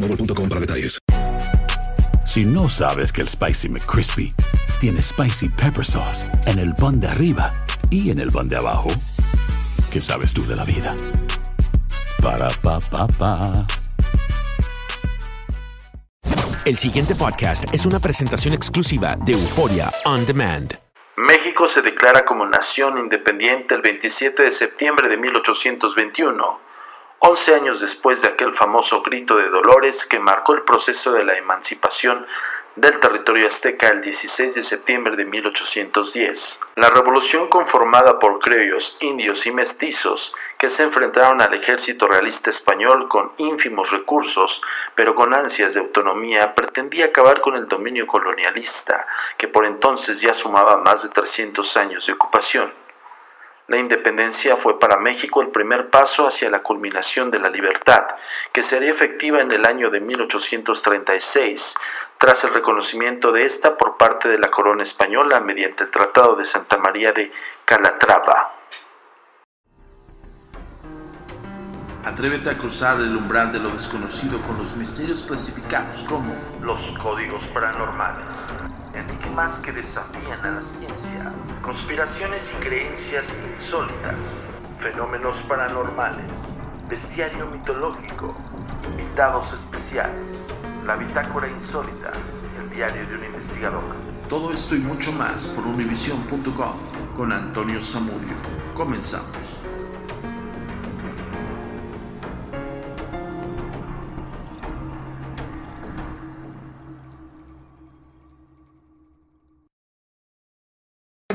[0.00, 0.98] para detalles.
[2.26, 4.34] Si no sabes que el Spicy McCrispy
[4.80, 7.52] tiene Spicy Pepper Sauce en el pan de arriba
[7.90, 8.88] y en el pan de abajo,
[9.90, 10.94] ¿qué sabes tú de la vida?
[12.22, 13.66] Para, pa, pa, pa.
[16.64, 20.78] El siguiente podcast es una presentación exclusiva de Euforia On Demand.
[21.16, 26.67] México se declara como nación independiente el 27 de septiembre de 1821
[27.20, 31.36] 11 años después de aquel famoso grito de Dolores que marcó el proceso de la
[31.36, 32.26] emancipación
[32.80, 36.60] del territorio azteca el 16 de septiembre de 1810.
[36.76, 43.08] La revolución conformada por criollos, indios y mestizos que se enfrentaron al ejército realista español
[43.08, 44.62] con ínfimos recursos,
[44.94, 50.32] pero con ansias de autonomía, pretendía acabar con el dominio colonialista, que por entonces ya
[50.32, 52.72] sumaba más de 300 años de ocupación.
[53.68, 58.06] La independencia fue para México el primer paso hacia la culminación de la libertad,
[58.50, 61.74] que sería efectiva en el año de 1836,
[62.16, 66.46] tras el reconocimiento de esta por parte de la corona española mediante el Tratado de
[66.46, 67.30] Santa María de
[67.66, 68.54] Calatrava.
[72.06, 77.44] Atrévete a cruzar el umbral de lo desconocido con los misterios clasificados como los códigos
[77.52, 78.24] paranormales,
[78.98, 81.32] enigmas que desafían a la ciencia,
[81.62, 83.24] conspiraciones y creencias
[83.62, 84.16] insólitas,
[84.80, 86.26] fenómenos paranormales,
[86.88, 88.36] bestiario mitológico,
[88.90, 90.38] invitados especiales,
[90.84, 92.12] la bitácora insólita,
[92.60, 93.82] el diario de un investigador.
[94.28, 96.74] Todo esto y mucho más por univision.com
[97.16, 98.36] con Antonio Samudio.
[98.74, 99.57] Comenzamos.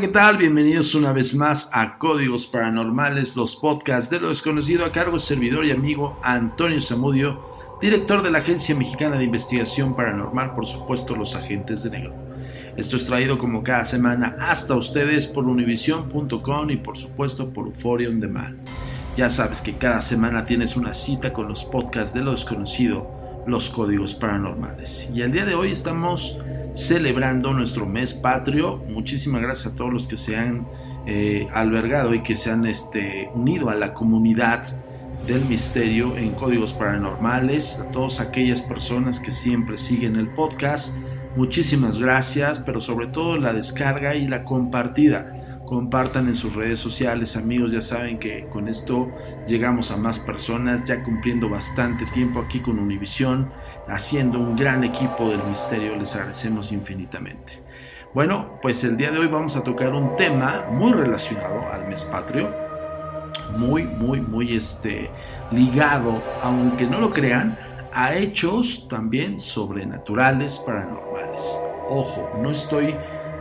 [0.04, 0.36] ¿Qué tal?
[0.36, 5.64] Bienvenidos una vez más a Códigos Paranormales, los podcasts de lo desconocido a cargo servidor
[5.64, 7.40] y amigo Antonio Zamudio,
[7.82, 12.14] director de la Agencia Mexicana de Investigación Paranormal, por supuesto Los Agentes de Negro.
[12.76, 18.10] Esto es traído como cada semana hasta ustedes por univision.com y por supuesto por Euphoria
[18.10, 18.58] On Demand.
[19.16, 23.10] Ya sabes que cada semana tienes una cita con los podcasts de lo desconocido,
[23.48, 25.10] los códigos paranormales.
[25.16, 26.38] Y el día de hoy estamos
[26.74, 28.78] celebrando nuestro mes patrio.
[28.90, 30.68] Muchísimas gracias a todos los que se han
[31.06, 34.64] eh, albergado y que se han este, unido a la comunidad
[35.28, 40.98] del misterio en códigos paranormales, a todas aquellas personas que siempre siguen el podcast.
[41.36, 47.36] Muchísimas gracias, pero sobre todo la descarga y la compartida compartan en sus redes sociales,
[47.36, 49.10] amigos, ya saben que con esto
[49.48, 53.52] llegamos a más personas, ya cumpliendo bastante tiempo aquí con Univisión,
[53.88, 57.62] haciendo un gran equipo del misterio, les agradecemos infinitamente.
[58.14, 62.04] Bueno, pues el día de hoy vamos a tocar un tema muy relacionado al mes
[62.04, 62.54] patrio,
[63.58, 65.10] muy, muy, muy este,
[65.52, 67.58] ligado, aunque no lo crean,
[67.92, 71.60] a hechos también sobrenaturales, paranormales.
[71.88, 72.96] Ojo, no estoy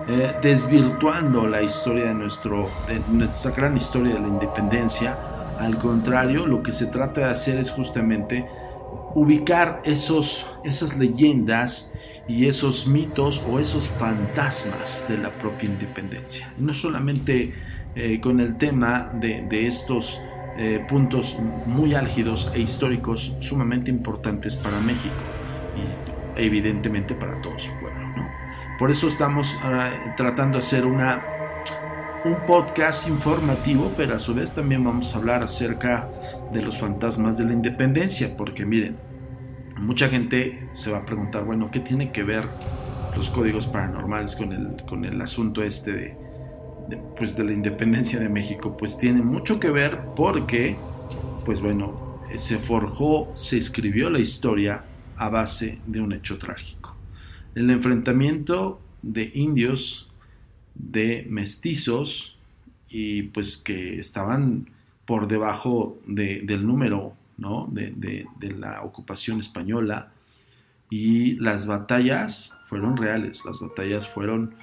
[0.08, 5.18] eh, desvirtuando la historia de, nuestro, de nuestra gran historia de la independencia.
[5.58, 8.48] Al contrario, lo que se trata de hacer es justamente
[9.14, 11.92] ubicar esos, esas leyendas
[12.28, 16.52] y esos mitos o esos fantasmas de la propia independencia.
[16.58, 17.54] No solamente
[17.94, 20.20] eh, con el tema de, estos
[20.56, 25.22] eh, puntos muy álgidos e históricos sumamente importantes para México
[25.76, 28.02] y evidentemente para todo su pueblo.
[28.78, 29.56] Por eso estamos
[30.16, 31.22] tratando de hacer una,
[32.24, 36.08] un podcast informativo, pero a su vez también vamos a hablar acerca
[36.52, 38.96] de los fantasmas de la independencia, porque miren,
[39.78, 42.46] mucha gente se va a preguntar, bueno, ¿qué tiene que ver
[43.16, 46.16] los códigos paranormales con el, con el asunto este de,
[47.16, 48.76] pues de la independencia de México?
[48.76, 50.76] Pues tiene mucho que ver porque,
[51.44, 54.84] pues bueno, se forjó, se escribió la historia
[55.16, 56.96] a base de un hecho trágico.
[57.56, 60.11] El enfrentamiento de indios,
[60.74, 62.36] de mestizos,
[62.88, 64.68] y pues que estaban
[65.04, 67.68] por debajo del número ¿no?
[67.70, 68.26] de,
[68.58, 70.12] la ocupación española,
[70.90, 74.54] y las batallas fueron reales, las batallas fueron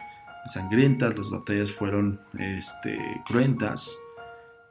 [0.53, 3.97] sangrientas, las batallas fueron este, cruentas,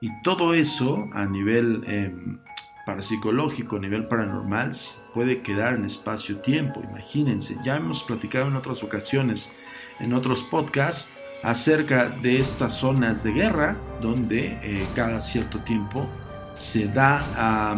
[0.00, 2.38] y todo eso a nivel em,
[2.86, 4.70] parapsicológico, a nivel paranormal,
[5.12, 6.80] puede quedar en espacio-tiempo.
[6.82, 9.52] Imagínense, ya hemos platicado en otras ocasiones,
[10.00, 11.12] en otros podcasts,
[11.42, 16.06] acerca de estas zonas de guerra, donde eh, cada cierto tiempo
[16.54, 17.74] se da,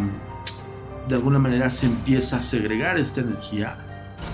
[1.08, 3.76] de alguna manera se empieza a segregar esta energía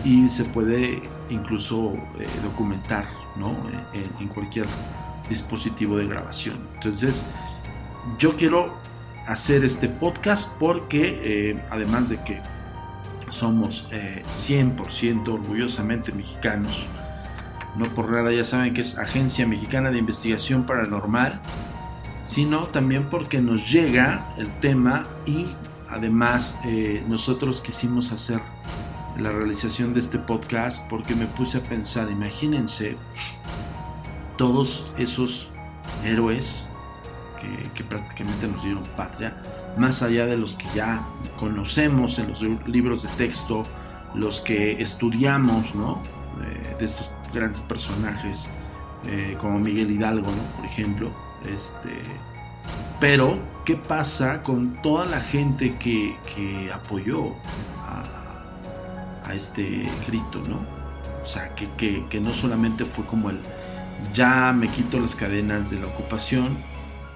[0.05, 3.07] y se puede incluso eh, documentar
[3.37, 3.57] ¿no?
[3.93, 4.67] en cualquier
[5.29, 6.57] dispositivo de grabación.
[6.75, 7.27] Entonces,
[8.19, 8.75] yo quiero
[9.27, 12.41] hacer este podcast porque eh, además de que
[13.31, 16.87] somos 100% eh, orgullosamente mexicanos,
[17.79, 21.41] no por nada ya saben que es Agencia Mexicana de Investigación Paranormal,
[22.25, 25.47] sino también porque nos llega el tema y
[25.91, 28.41] además eh, nosotros quisimos hacer
[29.19, 32.97] la realización de este podcast porque me puse a pensar, imagínense
[34.37, 35.51] todos esos
[36.05, 36.69] héroes
[37.75, 39.41] que, prácticamente nos dieron patria,
[39.79, 41.07] más allá de los que ya
[41.39, 43.63] conocemos en los libros de texto,
[44.15, 46.03] los que estudiamos, ¿no?
[46.43, 48.51] Eh, de estos grandes personajes,
[49.07, 50.43] eh, como Miguel Hidalgo, ¿no?
[50.57, 51.11] Por ejemplo.
[51.49, 52.03] Este,
[52.99, 57.35] pero, ¿qué pasa con toda la gente que, que apoyó
[57.87, 60.61] a, este grito, ¿no?
[61.21, 63.41] O sea, que, que, que no solamente fue como el
[64.13, 66.57] ya me quito las cadenas de la ocupación,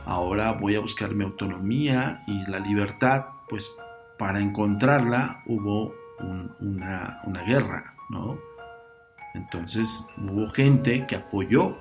[0.06, 3.74] ahora voy a buscar mi autonomía y la libertad, pues
[4.18, 5.94] para encontrarla hubo
[6.60, 8.36] una, guerra, ¿no?
[9.34, 11.76] Entonces hubo gente que apoyó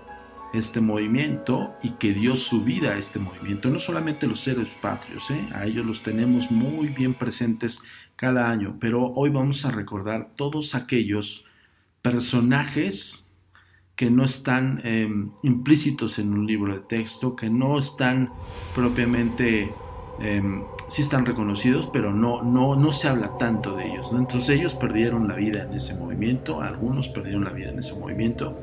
[0.53, 3.69] este movimiento y que dio su vida a este movimiento.
[3.69, 5.47] No solamente los héroes patrios, ¿eh?
[5.53, 7.81] a ellos los tenemos muy bien presentes
[8.15, 11.45] cada año, pero hoy vamos a recordar todos aquellos
[12.01, 13.29] personajes
[13.95, 18.29] que no están em, implícitos en un libro de texto, que no están
[18.73, 19.73] propiamente,
[20.21, 24.11] eh, sí están reconocidos, pero no, no, no se habla tanto de ellos.
[24.11, 28.59] Entonces ellos perdieron la vida en ese movimiento, algunos perdieron la vida en ese movimiento,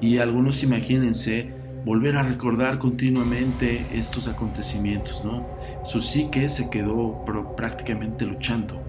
[0.00, 1.50] y algunos, imagínense,
[1.84, 5.46] volver a recordar continuamente estos acontecimientos, ¿no?
[5.84, 7.24] Su psique se quedó
[7.56, 8.80] prácticamente luchando.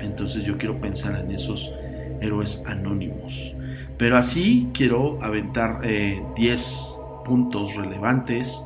[0.00, 1.72] Entonces yo quiero pensar en esos
[2.20, 3.54] héroes anónimos.
[3.96, 8.64] Pero así quiero aventar 10 eh, puntos relevantes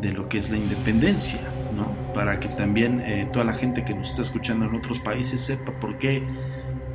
[0.00, 1.40] de lo que es la independencia,
[1.74, 1.86] ¿no?
[2.14, 5.72] Para que también eh, toda la gente que nos está escuchando en otros países sepa
[5.80, 6.22] por qué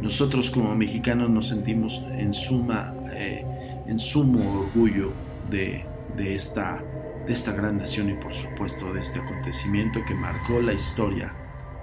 [0.02, 3.46] nosotros como mexicanos nos sentimos en suma, eh,
[3.88, 5.12] en sumo orgullo
[5.50, 5.86] de,
[6.16, 6.80] de, esta,
[7.26, 11.34] de esta gran nación y por supuesto de este acontecimiento que marcó la historia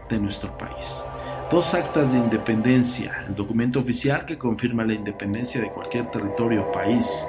[0.09, 1.05] de nuestro país.
[1.51, 6.73] Dos actas de independencia, el documento oficial que confirma la independencia de cualquier territorio o
[6.73, 7.27] país.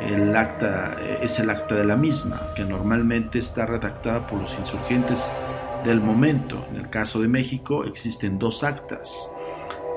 [0.00, 4.56] El acta eh, es el acta de la misma, que normalmente está redactada por los
[4.58, 5.30] insurgentes
[5.84, 6.66] del momento.
[6.70, 9.30] En el caso de México existen dos actas.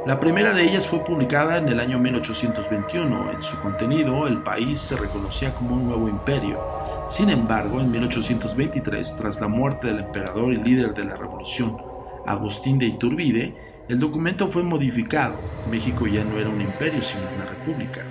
[0.05, 3.33] La primera de ellas fue publicada en el año 1821.
[3.33, 6.59] En su contenido, el país se reconocía como un nuevo imperio.
[7.07, 11.77] Sin embargo, en 1823, tras la muerte del emperador y líder de la revolución,
[12.25, 13.53] Agustín de Iturbide,
[13.87, 15.35] el documento fue modificado.
[15.69, 18.03] México ya no era un imperio, sino una república.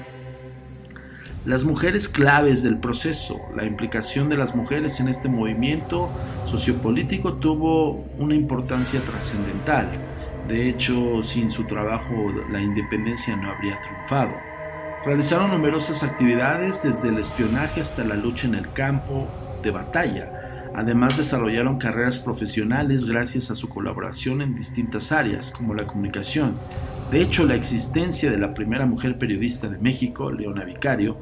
[1.47, 6.11] Las mujeres claves del proceso, la implicación de las mujeres en este movimiento
[6.45, 9.89] sociopolítico tuvo una importancia trascendental.
[10.49, 12.13] De hecho, sin su trabajo
[12.51, 14.33] la independencia no habría triunfado.
[15.07, 19.27] Realizaron numerosas actividades desde el espionaje hasta la lucha en el campo
[19.63, 20.41] de batalla
[20.75, 26.55] Además desarrollaron carreras profesionales gracias a su colaboración en distintas áreas, como la comunicación.
[27.11, 31.17] De hecho, la existencia de la primera mujer periodista de México, Leona Vicario,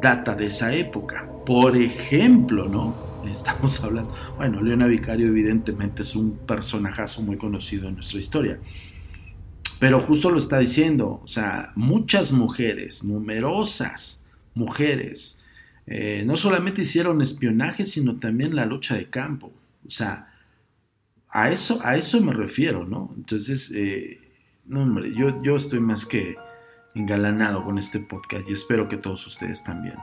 [0.00, 1.28] data de esa época.
[1.44, 2.94] Por ejemplo, ¿no?
[3.28, 8.58] Estamos hablando, bueno, Leona Vicario evidentemente es un personajazo muy conocido en nuestra historia.
[9.78, 14.24] Pero justo lo está diciendo, o sea, muchas mujeres, numerosas
[14.54, 15.40] mujeres,
[15.86, 19.52] eh, no solamente hicieron espionaje, sino también la lucha de campo.
[19.86, 20.32] O sea,
[21.30, 23.12] a eso, a eso me refiero, ¿no?
[23.16, 24.18] Entonces, eh,
[24.64, 26.36] no, hombre, yo, yo estoy más que
[26.96, 29.98] engalanado con este podcast y espero que todos ustedes también.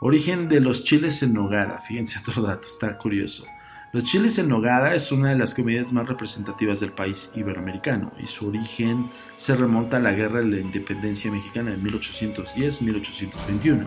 [0.00, 3.44] Origen de los chiles en nogada, fíjense otro dato, está curioso.
[3.92, 8.26] Los chiles en nogada es una de las comedias más representativas del país iberoamericano y
[8.26, 13.86] su origen se remonta a la Guerra de la Independencia Mexicana de 1810-1821.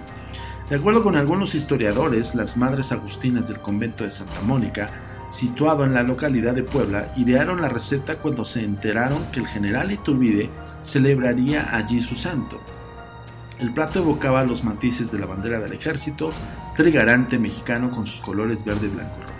[0.69, 4.89] De acuerdo con algunos historiadores, las Madres Agustinas del convento de Santa Mónica,
[5.29, 9.91] situado en la localidad de Puebla, idearon la receta cuando se enteraron que el general
[9.91, 10.49] Iturbide
[10.81, 12.61] celebraría allí su santo.
[13.59, 16.31] El plato evocaba los matices de la bandera del ejército
[16.75, 19.37] trigarante mexicano con sus colores verde, blanco y rojo.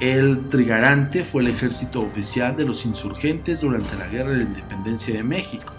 [0.00, 5.14] El Trigarante fue el ejército oficial de los insurgentes durante la Guerra de la Independencia
[5.14, 5.74] de México.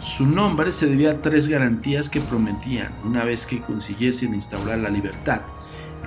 [0.00, 4.88] Su nombre se debía a tres garantías que prometían, una vez que consiguiesen instaurar la
[4.88, 5.42] libertad,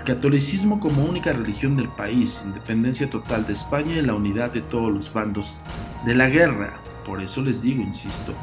[0.05, 4.93] catolicismo como única religión del país, independencia total de España y la unidad de todos
[4.93, 5.61] los bandos
[6.05, 6.77] de la guerra.
[7.05, 8.33] Por eso les digo, insisto,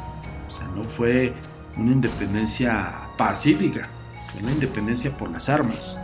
[0.47, 1.33] o sea, no fue
[1.77, 3.89] una independencia pacífica,
[4.31, 5.99] fue una independencia por las armas.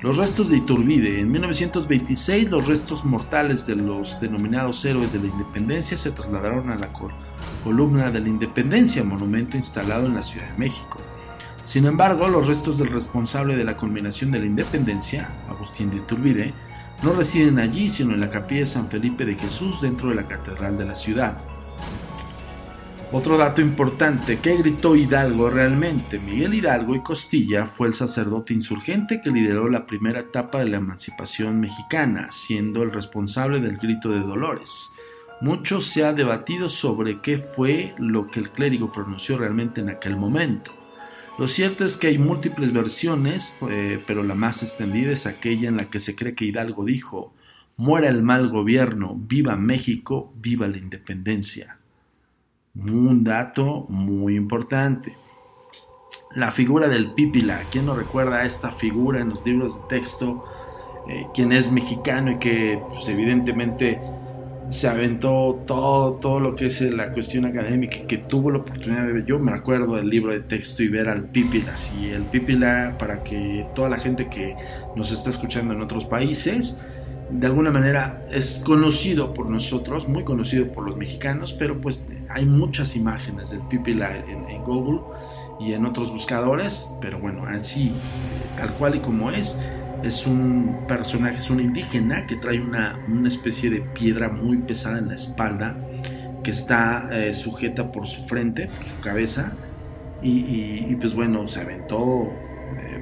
[0.00, 1.20] Los restos de Iturbide.
[1.20, 6.76] En 1926 los restos mortales de los denominados héroes de la independencia se trasladaron a
[6.76, 6.90] la
[7.64, 11.00] columna de la independencia, monumento instalado en la Ciudad de México.
[11.68, 16.54] Sin embargo, los restos del responsable de la culminación de la independencia, Agustín de Iturbide,
[17.02, 20.26] no residen allí, sino en la capilla de San Felipe de Jesús dentro de la
[20.26, 21.36] catedral de la ciudad.
[23.12, 26.18] Otro dato importante, ¿qué gritó Hidalgo realmente?
[26.18, 30.78] Miguel Hidalgo y Costilla fue el sacerdote insurgente que lideró la primera etapa de la
[30.78, 34.94] emancipación mexicana, siendo el responsable del grito de Dolores.
[35.42, 40.16] Mucho se ha debatido sobre qué fue lo que el clérigo pronunció realmente en aquel
[40.16, 40.77] momento.
[41.38, 45.76] Lo cierto es que hay múltiples versiones, eh, pero la más extendida es aquella en
[45.76, 47.32] la que se cree que Hidalgo dijo,
[47.76, 51.78] muera el mal gobierno, viva México, viva la independencia.
[52.74, 55.16] Un dato muy importante.
[56.34, 57.62] La figura del pípila.
[57.70, 60.44] ¿Quién no recuerda esta figura en los libros de texto?
[61.08, 64.00] Eh, quien es mexicano y que pues, evidentemente
[64.68, 69.12] se aventó todo, todo lo que es la cuestión académica que tuvo la oportunidad de
[69.12, 69.24] ver.
[69.24, 71.74] Yo me acuerdo del libro de texto y ver al Pípila.
[72.00, 74.54] Y el Pípila, para que toda la gente que
[74.94, 76.80] nos está escuchando en otros países,
[77.30, 82.46] de alguna manera es conocido por nosotros, muy conocido por los mexicanos, pero pues hay
[82.46, 85.00] muchas imágenes del Pipila en, Google
[85.60, 87.92] y en otros buscadores, pero bueno, así,
[88.56, 89.58] tal cual y como es,
[90.02, 95.08] es un personaje, es un indígena que trae una, especie de piedra muy pesada en
[95.08, 95.76] la espalda,
[96.42, 99.52] que está eh, sujeta por su frente, por su cabeza,
[100.20, 102.32] y pues bueno, se aventó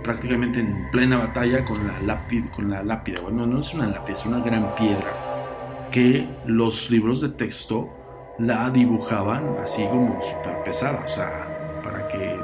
[0.07, 3.21] prácticamente en plena batalla con la, lápida, con la lápida.
[3.23, 7.91] Bueno, no es una lápida, es una gran piedra que los libros de texto
[8.39, 12.39] la dibujaban así como súper pesada, o sea, para que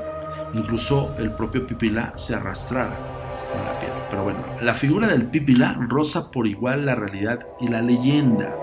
[0.54, 3.11] incluso el propio Pipila se arrastrara
[3.56, 3.72] la.
[4.12, 8.54] Pero bueno, la figura del Pipila roza por igual la realidad y la leyenda.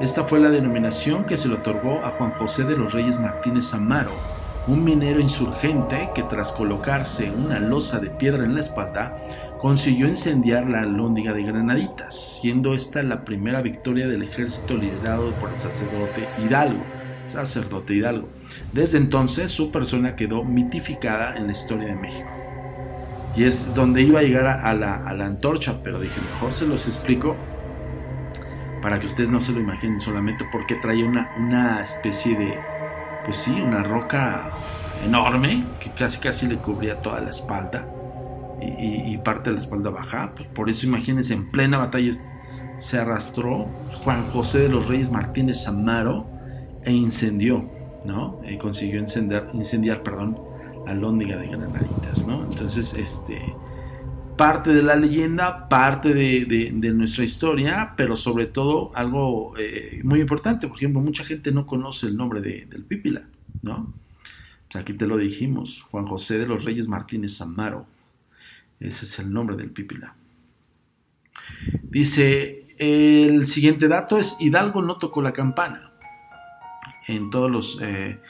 [0.00, 3.74] Esta fue la denominación que se le otorgó a Juan José de los Reyes Martínez
[3.74, 4.12] Amaro,
[4.66, 9.14] un minero insurgente que tras colocarse una losa de piedra en la espalda,
[9.58, 15.50] consiguió incendiar la alhóndiga de Granaditas, siendo esta la primera victoria del ejército liderado por
[15.50, 16.82] el sacerdote Hidalgo.
[17.26, 18.28] Sacerdote Hidalgo.
[18.72, 22.47] Desde entonces su persona quedó mitificada en la historia de México.
[23.38, 27.36] Y es donde iba a llegar a la, antorcha, pero dije, mejor se los explico
[28.82, 32.58] para que ustedes no se lo imaginen solamente porque trae una, una especie de,
[33.24, 34.50] pues sí, una roca
[35.06, 37.86] enorme que casi casi le cubría toda la espalda
[38.60, 40.32] y, parte de la espalda baja.
[40.34, 42.10] Pues por eso imagínense, en plena batalla
[42.78, 43.66] se arrastró
[44.02, 46.26] Juan José de los Reyes Martínez Amaro
[46.82, 47.70] e incendió,
[48.04, 48.40] ¿no?
[48.48, 50.47] Y consiguió incendiar, incendiar perdón,
[50.88, 52.44] la lóndiga de Granaditas, ¿no?
[52.44, 53.54] Entonces, este,
[54.38, 60.66] parte de la leyenda, parte de, nuestra historia, pero sobre todo algo eh, muy importante.
[60.66, 63.22] Por ejemplo, mucha gente no conoce el nombre del Pípila,
[63.62, 63.92] ¿no?
[64.74, 67.86] aquí te lo dijimos, Juan José de los Reyes Martínez Amaro.
[68.80, 70.14] Ese es el nombre del Pípila.
[71.82, 75.92] Dice, el siguiente dato es Hidalgo no tocó la campana.
[77.08, 78.20] En todos los, eh,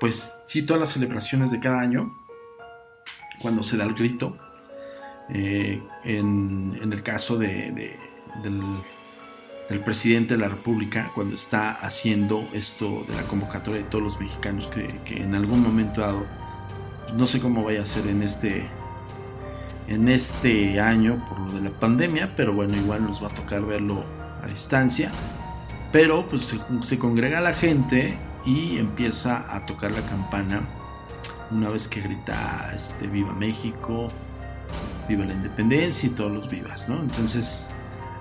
[0.00, 2.16] pues sí, todas las celebraciones de cada año,
[3.40, 4.36] cuando se da el grito.
[5.28, 7.96] Eh, en, el caso de,
[8.42, 14.20] del, presidente de la República, cuando está haciendo esto de la convocatoria de todos los
[14.20, 16.24] mexicanos que, en algún momento dado,
[17.14, 18.68] no sé cómo vaya a ser en este,
[19.88, 23.62] en este año por lo de la pandemia, pero bueno, igual nos va a tocar
[23.62, 24.04] verlo
[24.42, 25.10] a distancia.
[25.90, 30.62] Pero pues se congrega la gente y empieza a tocar la campana
[31.50, 34.08] una vez que grita este, Viva México,
[35.08, 37.00] Viva la Independencia y todos los vivas, ¿no?
[37.00, 37.66] Entonces,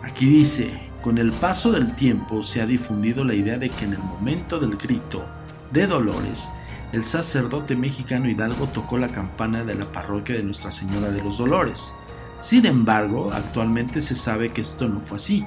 [0.03, 3.93] aquí dice, con el paso del tiempo se ha difundido la idea de que en
[3.93, 5.25] el momento del grito
[5.71, 6.49] de Dolores,
[6.91, 11.37] el sacerdote mexicano Hidalgo tocó la campana de la parroquia de Nuestra Señora de los
[11.37, 11.95] Dolores.
[12.45, 15.43] Sin embargo, actualmente se sabe que esto no fue así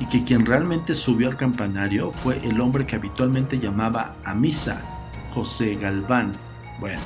[0.00, 4.80] y que quien realmente subió al campanario fue el hombre que habitualmente llamaba a misa,
[5.32, 6.32] José Galván.
[6.80, 6.98] Bueno,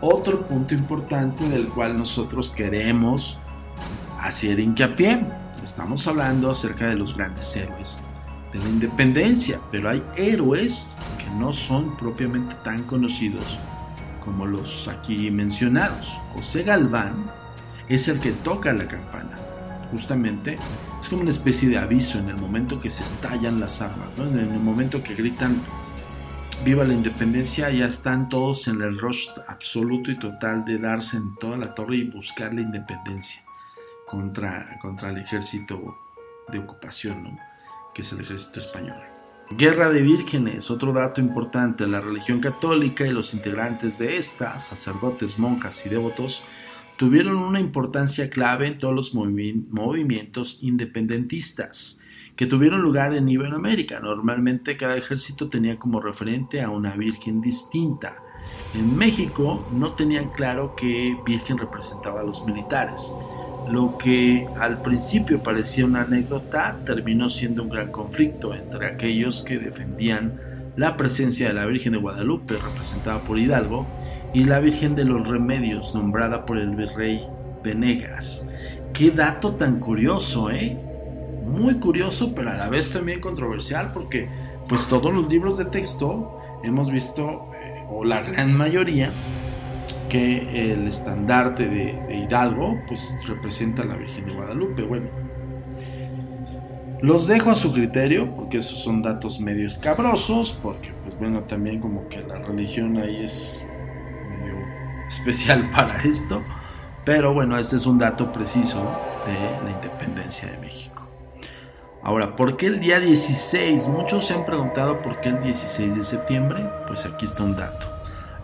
[0.00, 3.40] otro punto importante del cual nosotros queremos
[4.20, 5.26] hacer hincapié.
[5.64, 8.04] Estamos hablando acerca de los grandes héroes
[8.52, 13.58] de la independencia, pero hay héroes que no son propiamente tan conocidos
[14.24, 16.16] como los aquí mencionados.
[16.32, 17.42] José Galván
[17.88, 19.36] es el que toca la campana.
[19.90, 20.56] Justamente
[21.00, 24.38] es como una especie de aviso en el momento que se estallan las armas, en
[24.38, 25.60] el momento que gritan
[26.64, 31.34] viva la independencia, ya están todos en el rush absoluto y total de darse en
[31.36, 33.42] toda la torre y buscar la independencia
[34.06, 35.98] contra, contra el ejército
[36.48, 37.38] de ocupación,
[37.94, 39.00] que es el ejército español.
[39.50, 45.38] Guerra de vírgenes, otro dato importante, la religión católica y los integrantes de esta, sacerdotes,
[45.38, 46.42] monjas y devotos,
[47.04, 52.00] tuvieron una importancia clave en todos los movimientos independentistas
[52.34, 54.00] que tuvieron lugar en Iberoamérica.
[54.00, 58.16] Normalmente cada ejército tenía como referente a una virgen distinta.
[58.74, 63.14] En México no tenían claro qué virgen representaba a los militares.
[63.70, 69.58] Lo que al principio parecía una anécdota terminó siendo un gran conflicto entre aquellos que
[69.58, 70.40] defendían
[70.76, 73.86] la presencia de la Virgen de Guadalupe, representada por Hidalgo,
[74.34, 77.24] y la Virgen de los Remedios, nombrada por el virrey
[77.62, 78.46] Venegas.
[78.92, 80.76] Qué dato tan curioso, ¿eh?
[81.46, 84.28] muy curioso, pero a la vez también controversial, porque
[84.68, 89.10] pues todos los libros de texto hemos visto, eh, o la gran mayoría,
[90.08, 94.82] que el estandarte de, Hidalgo pues representa a la Virgen de Guadalupe.
[94.82, 95.06] Bueno,
[97.02, 101.78] los dejo a su criterio, porque esos son datos medio escabrosos, porque pues bueno, también
[101.78, 103.66] como que la religión ahí es
[105.14, 106.42] especial para esto.
[107.04, 108.78] Pero bueno, este es un dato preciso
[109.26, 111.06] de la independencia de México.
[112.02, 113.88] Ahora, ¿por qué el día 16?
[113.88, 116.66] Muchos se han preguntado por qué el 16 de septiembre.
[116.86, 117.94] Pues aquí está un dato.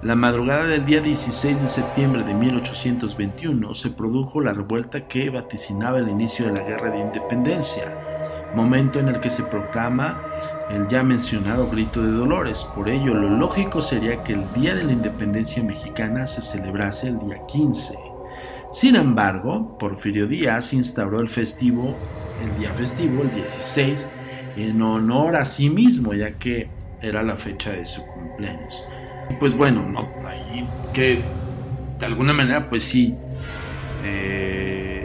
[0.02, 5.98] La madrugada del día 16 de septiembre de 1821 se produjo la revuelta que vaticinaba
[5.98, 7.94] el inicio de la Guerra de Independencia,
[8.54, 10.22] momento en el que se proclama
[10.70, 12.66] el ya mencionado Grito de Dolores.
[12.74, 17.18] Por ello, lo lógico sería que el Día de la Independencia Mexicana se celebrase el
[17.18, 17.98] día 15.
[18.72, 21.96] Sin embargo, Porfirio Díaz instauró el festivo
[22.42, 24.10] el día festivo, el 16,
[24.56, 26.68] en honor a sí mismo, ya que
[27.00, 28.84] era la fecha de su cumpleaños.
[29.38, 31.20] Pues bueno, no, ahí que
[31.98, 33.14] de alguna manera, pues sí,
[34.04, 34.99] eh,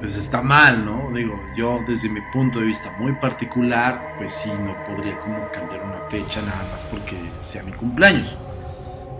[0.00, 1.10] pues está mal, ¿no?
[1.14, 5.84] Digo, yo desde mi punto de vista muy particular, pues sí, no podría como cambiar
[5.84, 8.34] una fecha nada más porque sea mi cumpleaños.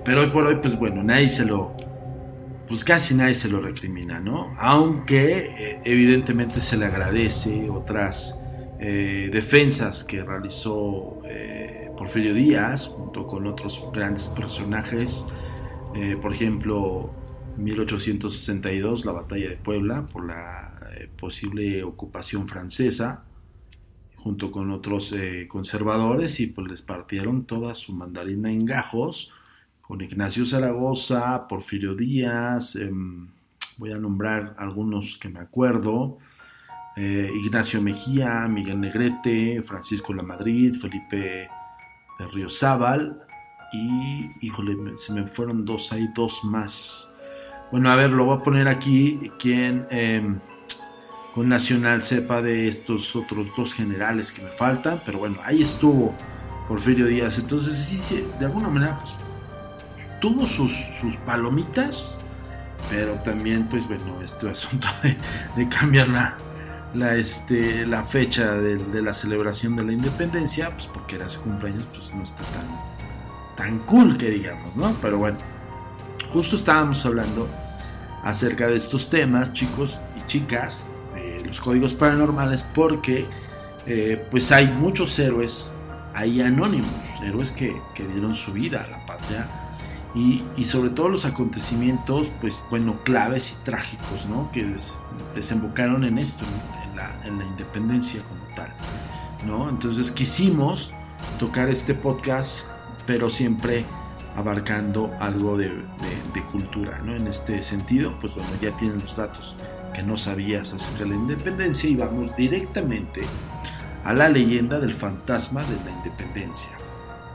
[0.05, 1.77] Pero hoy por hoy, pues bueno, nadie se lo,
[2.67, 4.55] pues casi nadie se lo recrimina, ¿no?
[4.59, 8.43] Aunque eh, evidentemente se le agradece otras
[8.79, 15.27] eh, defensas que realizó eh, Porfirio Díaz junto con otros grandes personajes,
[16.23, 17.11] por ejemplo,
[17.57, 20.70] 1862, la batalla de Puebla por la
[21.17, 23.25] posible ocupación francesa,
[24.17, 25.15] junto con otros
[25.49, 29.33] conservadores, y pues les partieron toda su mandarina en gajos
[29.91, 33.27] con Ignacio Zaragoza, Porfirio Díaz, em,
[33.77, 36.19] voy a nombrar algunos que me acuerdo,
[36.97, 41.49] eh, Ignacio Mejía, Miguel Negrete, Francisco Lamadrid, Felipe
[42.21, 43.19] de Ríozábal
[43.73, 47.13] y, híjole, se me fueron dos, hay dos más.
[47.73, 50.39] Bueno, a ver, lo voy a poner aquí, quien em,
[51.35, 56.15] con Nacional sepa de estos otros dos generales que me faltan, pero bueno, ahí estuvo
[56.67, 57.39] Porfirio Díaz.
[57.39, 59.15] Entonces, sí, sí, de alguna manera, pues
[60.21, 62.21] tuvo sus, sus palomitas,
[62.89, 66.37] pero también, pues bueno, este asunto de, cambiar la,
[66.95, 71.87] la, este, la fecha de, la celebración de la independencia, pues porque era su cumpleaños,
[71.93, 74.93] pues no está tan, tan cool que digamos, ¿no?
[75.01, 75.39] Pero bueno,
[76.31, 77.49] justo estábamos hablando
[78.23, 80.89] acerca de estos temas, chicos y chicas,
[81.51, 83.27] los códigos paranormales, porque
[83.87, 85.75] eh, pues hay muchos héroes
[86.15, 86.91] ahí anónimos,
[87.25, 87.75] héroes que,
[88.13, 89.49] dieron su vida a la patria
[90.15, 94.51] y, sobre todo los acontecimientos, pues bueno, claves y trágicos, ¿no?
[94.53, 94.65] Que
[95.35, 96.45] desembocaron en esto,
[96.89, 98.73] en la, en la, independencia como tal,
[99.47, 99.69] ¿no?
[99.69, 100.93] Entonces quisimos
[101.39, 102.67] tocar este podcast,
[103.07, 103.85] pero siempre
[104.37, 107.15] abarcando algo de, de, cultura, ¿no?
[107.15, 109.57] En este sentido, pues bueno, ya tienen los datos
[110.03, 113.23] no sabías acerca de la independencia y vamos directamente
[114.05, 116.71] a la leyenda del fantasma de la independencia.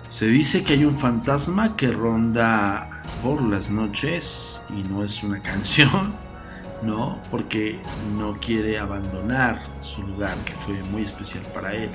[0.10, 5.42] Se dice que hay un fantasma que ronda por las noches y no es una
[5.44, 6.14] canción,
[6.82, 7.22] ¿no?
[7.32, 7.80] Porque
[8.18, 11.90] no quiere abandonar su lugar que fue muy especial para él.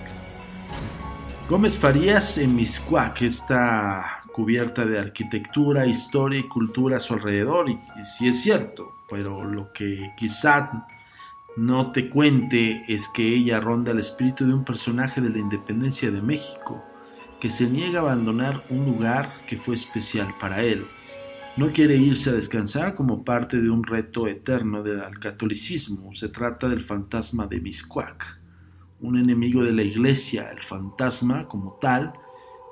[1.48, 7.78] Gómez Farías en Miscuac está cubierta de arquitectura, historia y cultura a su alrededor y,
[8.04, 10.86] sí es cierto, pero lo que quizá
[11.56, 16.10] no te cuente es que ella ronda el espíritu de un personaje de la independencia
[16.10, 16.82] de México,
[17.40, 20.84] que se niega a abandonar un lugar que fue especial para él.
[21.56, 26.14] No quiere irse a descansar como parte de un reto eterno del catolicismo.
[26.14, 28.40] Se trata del fantasma de Miscuac,
[29.00, 30.50] un enemigo de la iglesia.
[30.50, 32.12] El fantasma, como tal,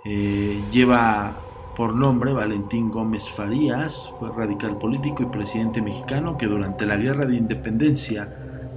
[0.05, 1.37] eh, lleva
[1.77, 7.25] por nombre Valentín Gómez Farías, fue radical político y presidente mexicano que durante la Guerra
[7.25, 8.29] de Independencia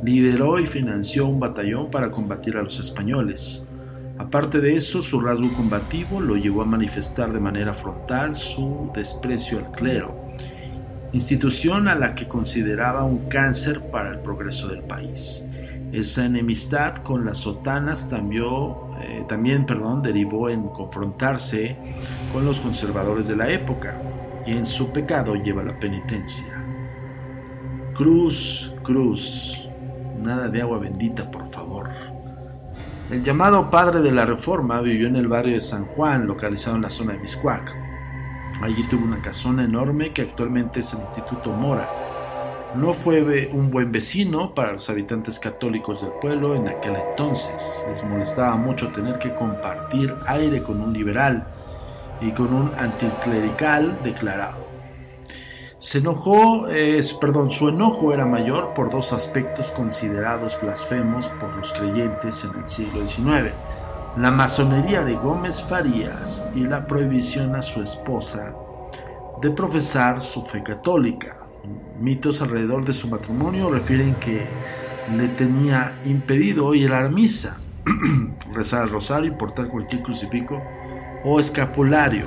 [0.04, 3.68] lideró y financió un batallón para combatir a los españoles.
[4.18, 9.58] Aparte de eso, su rasgo combativo lo llevó a manifestar de manera frontal su desprecio
[9.58, 10.14] al clero,
[11.12, 15.48] institución a la que consideraba un cáncer para el progreso del país.
[15.92, 18.46] Esa enemistad con las sotanas también,
[19.02, 21.76] eh, también perdón, derivó en confrontarse
[22.32, 24.02] con los conservadores de la época,
[24.46, 26.64] y en su pecado lleva la penitencia.
[27.94, 29.68] Cruz, cruz,
[30.24, 31.90] nada de agua bendita, por favor.
[33.12, 36.84] El llamado padre de la Reforma vivió en el barrio de San Juan, localizado en
[36.84, 37.76] la zona de Miscuac.
[38.62, 42.01] Allí tuvo una casona enorme que actualmente es el Instituto Mora
[42.76, 47.84] no fue un buen vecino para los habitantes católicos del pueblo en aquel entonces.
[47.88, 51.46] Les molestaba mucho tener que compartir aire con un liberal
[52.22, 54.72] y con un anticlerical declarado.
[55.80, 56.68] Se enojó,
[57.20, 62.68] perdón, su enojo era mayor por dos aspectos considerados blasfemos por los creyentes en el
[62.68, 63.52] siglo XIX.
[64.18, 68.54] La masonería de Gómez Farías y la prohibición a su esposa
[69.42, 71.41] de profesar su fe católica.
[72.02, 74.48] Mitos alrededor de su matrimonio refieren que
[75.16, 77.60] le tenía impedido ir a la misa,
[78.54, 80.64] rezar el rosario y portar cualquier crucifijo
[81.24, 82.26] o escapulario.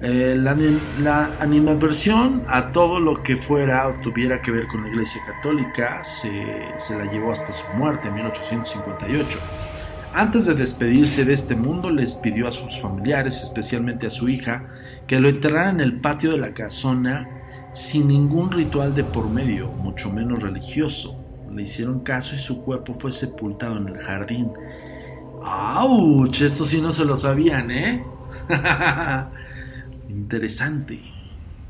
[0.00, 5.20] Eh, la, animadversión a todo lo que fuera o tuviera que ver con la Iglesia
[5.26, 6.30] Católica se,
[6.76, 9.38] se la llevó hasta su muerte en 1858.
[10.14, 14.66] Antes de despedirse de este mundo, les pidió a sus familiares, especialmente a su hija,
[15.08, 17.41] que lo enterraran en el patio de la casona
[17.72, 21.18] sin ningún ritual de por medio, mucho menos religioso.
[21.52, 24.50] Le hicieron caso y su cuerpo fue sepultado en el jardín.
[25.42, 26.40] ¡Auch!
[26.40, 28.04] Esto sí no se lo sabían, ¿eh?
[30.08, 31.00] Interesante.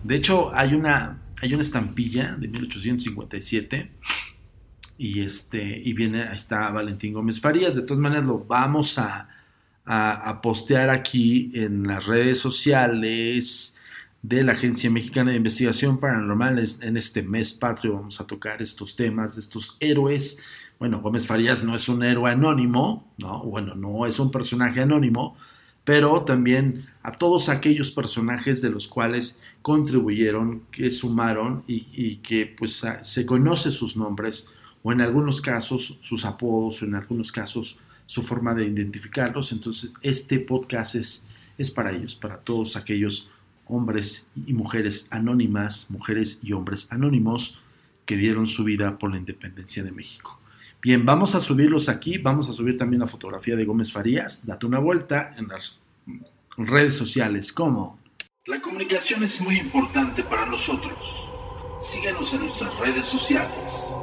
[0.02, 3.90] De hecho, hay una, hay una estampilla de 1857
[4.98, 7.74] y, este, y viene, ahí está Valentín Gómez Farías.
[7.74, 9.28] De todas maneras, lo vamos a,
[9.84, 13.76] a postear aquí en las redes sociales
[14.22, 16.64] de la Agencia Mexicana de Investigación Paranormal.
[16.80, 20.40] En este mes patrio vamos a tocar estos temas de estos héroes.
[20.78, 23.42] Bueno, Gómez Farías no es un héroe anónimo, ¿no?
[23.42, 25.36] Bueno, no es un personaje anónimo,
[25.84, 32.84] pero también a todos aquellos personajes de los cuales contribuyeron, que sumaron y, que pues
[33.02, 34.48] se conoce sus nombres
[34.84, 39.50] o en algunos casos sus apodos o en algunos casos su forma de identificarlos.
[39.50, 41.26] Entonces este podcast es,
[41.58, 43.31] es para ellos, para todos aquellos
[43.72, 47.58] hombres y mujeres anónimas, mujeres y hombres anónimos
[48.04, 50.38] que dieron su vida por la independencia de México.
[50.82, 54.66] Bien, vamos a subirlos aquí, vamos a subir también la fotografía de Gómez Farías, date
[54.66, 55.84] una vuelta en las
[56.56, 57.98] redes sociales como...
[58.46, 61.28] La comunicación es muy importante para nosotros.
[61.80, 63.94] Síguenos en nuestras redes sociales.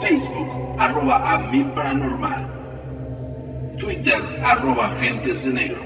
[0.00, 2.54] Facebook, arroba a.
[3.78, 5.82] Twitter, arroba agentes de negro.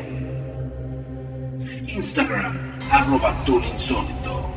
[1.89, 4.51] Instagram, arroba insólito.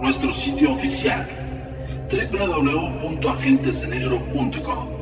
[0.00, 1.28] Nuestro sitio oficial
[2.10, 4.96] www.agentesdenegro.com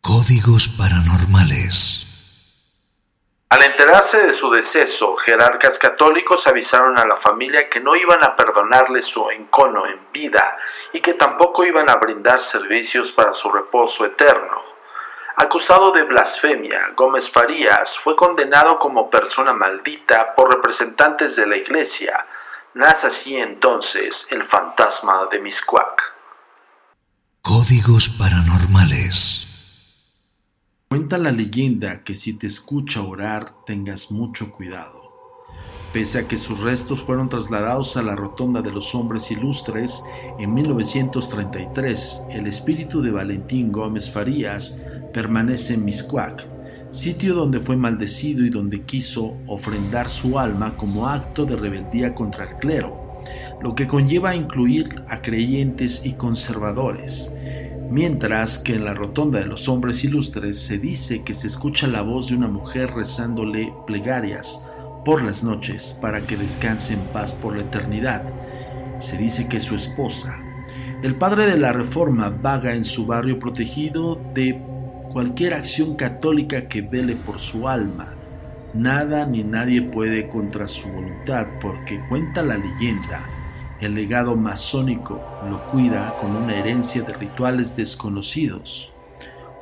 [0.00, 2.05] Códigos paranormales.
[3.48, 8.34] Al enterarse de su deceso, jerarcas católicos avisaron a la familia que no iban a
[8.34, 10.58] perdonarle su encono en vida
[10.92, 14.62] y que tampoco iban a brindar servicios para su reposo eterno.
[15.36, 22.26] Acusado de blasfemia, Gómez Farías fue condenado como persona maldita por representantes de la iglesia.
[22.74, 26.14] Nace así entonces el fantasma de Miscuac.
[27.42, 29.45] Códigos paranormales.
[30.88, 35.02] Cuenta la leyenda que si te escucha orar tengas mucho cuidado.
[35.92, 40.04] Pese a que sus restos fueron trasladados a la Rotonda de los Hombres Ilustres
[40.38, 44.80] en 1933, el espíritu de Valentín Gómez Farías
[45.12, 46.46] permanece en Miscuac,
[46.90, 52.44] sitio donde fue maldecido y donde quiso ofrendar su alma como acto de rebeldía contra
[52.44, 53.24] el clero,
[53.60, 57.34] lo que conlleva incluir a creyentes y conservadores,
[57.90, 62.02] mientras que en la rotonda de los hombres ilustres se dice que se escucha la
[62.02, 64.64] voz de una mujer rezándole plegarias
[65.04, 68.22] por las noches para que descanse en paz por la eternidad.
[68.98, 70.36] Se dice que su esposa.
[71.02, 74.60] El padre de la reforma vaga en su barrio protegido de
[75.12, 78.14] cualquier acción católica que vele por su alma.
[78.74, 83.20] Nada ni nadie puede contra su voluntad, porque cuenta la leyenda,
[83.80, 88.92] el legado masónico lo cuida con una herencia de rituales desconocidos.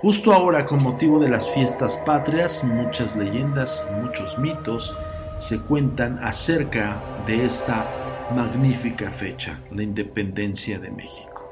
[0.01, 4.97] Justo ahora, con motivo de las fiestas patrias, muchas leyendas muchos mitos
[5.37, 11.51] se cuentan acerca de esta magnífica fecha, la independencia de México.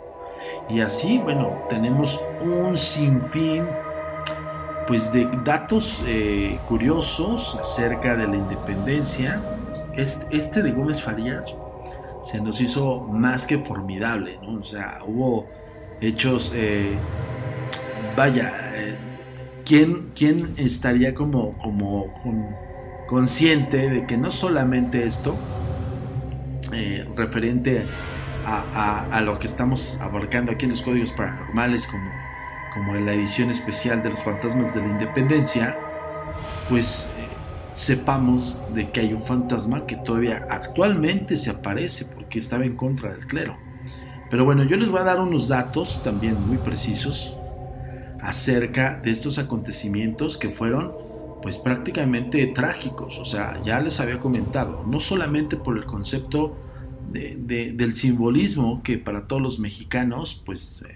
[0.68, 3.66] Y así, bueno, tenemos un sinfín
[4.86, 9.40] pues de datos eh, curiosos acerca de la independencia.
[9.94, 11.54] Este, este, de Gómez Farías
[12.22, 14.60] se nos hizo más que formidable, ¿no?
[14.60, 15.48] O sea, hubo
[16.00, 16.92] hechos, eh,
[18.16, 18.96] vaya, eh,
[19.64, 22.06] ¿quién, ¿quién, estaría como, como
[23.06, 25.36] consciente de que no solamente esto,
[27.14, 27.82] referente
[28.46, 32.10] a, a, lo que estamos abarcando aquí en los códigos paranormales, como
[32.72, 35.76] como en la edición especial de los fantasmas de la independencia,
[36.68, 37.21] pues eh,
[37.72, 43.12] sepamos de que hay un fantasma que todavía actualmente se aparece porque estaba en contra
[43.12, 43.56] del clero.
[44.30, 47.36] Pero bueno, yo les voy a dar unos datos también muy precisos
[48.20, 50.92] acerca de estos acontecimientos que fueron
[51.42, 53.18] pues prácticamente trágicos.
[53.18, 56.56] O sea, ya les había comentado, no solamente por el concepto
[57.10, 60.94] del simbolismo que para todos los mexicanos pues eh,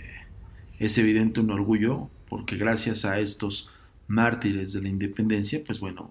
[0.78, 3.70] es evidente un orgullo porque gracias a estos
[4.08, 6.10] mártires de la independencia, pues bueno,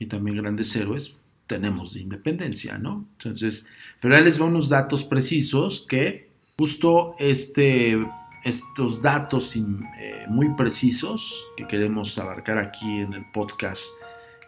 [0.00, 1.14] y también grandes héroes,
[1.46, 3.06] tenemos de independencia, ¿no?
[3.18, 3.68] Entonces,
[4.00, 8.04] pero ahí les va unos datos precisos que justo este,
[8.44, 13.84] estos datos eh, muy precisos que queremos abarcar aquí en el podcast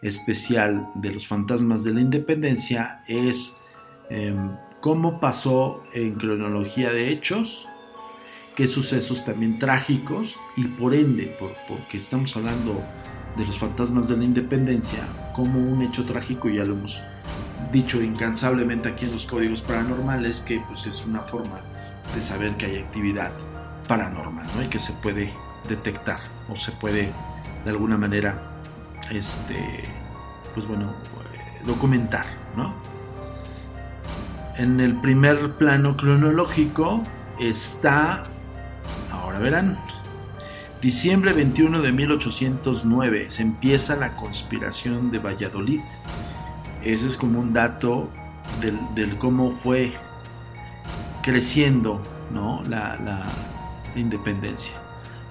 [0.01, 3.57] especial de los fantasmas de la independencia es
[4.09, 7.69] em, cómo pasó en cronología de hechos
[8.55, 11.35] qué sucesos también trágicos y por ende,
[11.67, 12.83] porque estamos hablando
[13.37, 17.01] de los fantasmas de la independencia como un hecho trágico, ya lo hemos
[17.71, 21.61] dicho incansablemente aquí en los códigos paranormales, que pues es una forma
[22.13, 23.31] de saber que hay actividad
[23.87, 24.63] paranormal, ¿no?
[24.63, 25.33] Y que se puede
[25.67, 26.19] detectar
[26.49, 27.09] o se puede
[27.65, 28.59] de alguna manera,
[29.11, 29.83] este,
[30.53, 30.93] pues bueno,
[31.33, 32.73] eh, documentar, ¿no?
[34.57, 37.01] En el primer plano cronológico
[37.39, 38.23] está
[39.11, 39.79] Ahora verán.
[40.83, 45.79] Diciembre 21 de 1809 se empieza la conspiración de Valladolid.
[46.83, 48.09] Ese es como un dato
[48.93, 49.93] del, cómo fue
[51.21, 52.63] creciendo ¿no?
[52.65, 53.23] la, la,
[53.95, 54.75] independencia.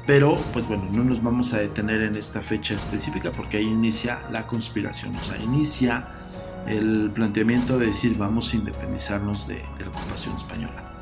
[0.06, 4.20] Pero, pues bueno, no nos vamos a detener en esta fecha específica porque ahí inicia
[4.32, 6.08] la conspiración, o sea, inicia
[6.66, 10.94] el planteamiento de decir vamos a independizarnos de, la ocupación española.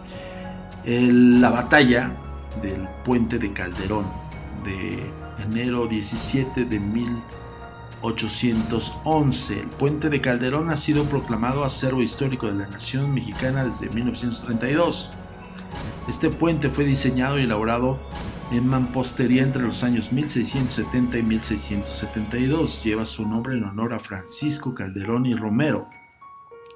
[0.84, 2.10] la batalla
[2.60, 4.29] del puente de Calderón
[4.64, 9.60] de enero 17 de 1811.
[9.60, 15.10] El puente de Calderón ha sido proclamado acervo histórico de la nación mexicana desde 1932.
[16.08, 18.00] Este puente fue diseñado y elaborado
[18.50, 22.82] en mampostería entre los años 1670 y 1672.
[22.82, 25.88] Lleva su nombre en honor a Francisco Calderón y Romero,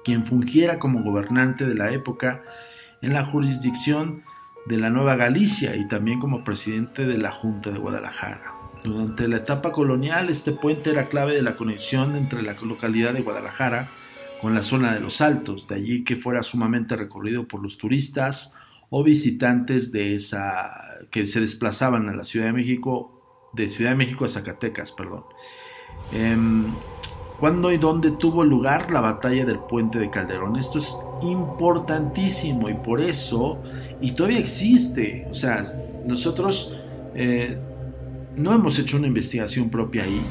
[0.03, 2.43] quien fungiera como gobernante de la época
[3.01, 4.23] en la jurisdicción
[4.65, 8.53] de la Nueva Galicia y también como presidente de la Junta de Guadalajara.
[8.83, 13.21] Durante la etapa colonial, este puente era clave de la conexión entre la localidad de
[13.21, 13.89] Guadalajara
[14.41, 18.53] con la zona de los Altos, de allí que fuera sumamente recorrido por los turistas
[18.89, 20.71] o visitantes de esa
[21.09, 23.15] que se desplazaban a la Ciudad de México
[23.55, 25.23] de Ciudad de México a Zacatecas, perdón.
[26.13, 26.65] Em,
[27.45, 30.55] ¿Cuándo y dónde tuvo lugar la batalla del puente de Calderón?
[30.55, 33.61] Esto es importantísimo y por eso,
[34.01, 35.61] y todavía existe, o sea,
[36.07, 36.75] nosotros
[37.13, 37.55] eh,
[38.35, 40.21] no hemos hecho una investigación propia ahí,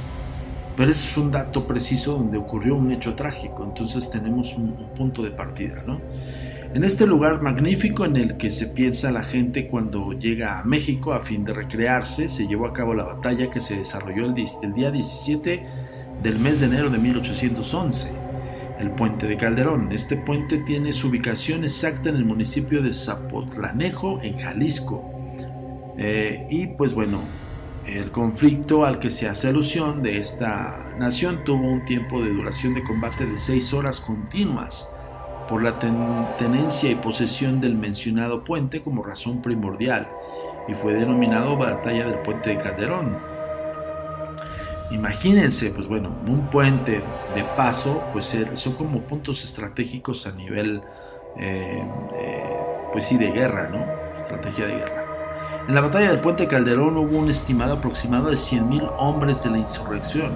[0.77, 5.31] pero es un dato preciso donde ocurrió un hecho trágico, entonces tenemos un, punto de
[5.31, 6.01] partida, ¿no?
[6.75, 11.13] En este lugar magnífico en el que se piensa la gente cuando llega a México
[11.13, 14.75] a fin de recrearse, se llevó a cabo la batalla que se desarrolló el, el
[14.75, 15.84] día 17
[16.23, 18.13] del mes de enero de 1811,
[18.79, 19.93] el puente de Calderón.
[19.93, 25.11] Este puente tiene su ubicación exacta en el municipio de Zapotlanejo, en Jalisco.
[25.97, 27.21] Eh, y pues bueno,
[27.87, 32.75] el conflicto al que se hace alusión de esta nación tuvo un tiempo de duración
[32.75, 34.91] de combate de seis horas continuas
[35.49, 35.79] por la
[36.39, 40.09] tenencia y posesión del mencionado puente como razón primordial
[40.67, 43.34] y fue denominado Batalla del Puente de Calderón.
[44.91, 47.03] Imagínense, pues bueno, un puente
[47.35, 50.83] de paso, pues son como puntos estratégicos a nivel,
[51.39, 52.57] eh, eh,
[52.93, 53.85] pues sí, de guerra, ¿no?
[54.19, 55.05] Estrategia de guerra.
[55.67, 59.59] En la batalla del puente Calderón hubo un estimado aproximado de 100.000 hombres de la
[59.59, 60.33] insurrección.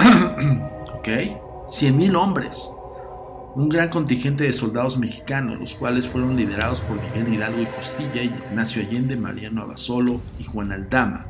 [0.94, 1.06] ¿Ok?
[1.06, 2.72] 100.000 hombres.
[3.54, 8.22] Un gran contingente de soldados mexicanos, los cuales fueron liderados por Miguel Hidalgo y Costilla,
[8.22, 11.29] Ignacio Allende, Mariano Abasolo y Juan Aldama.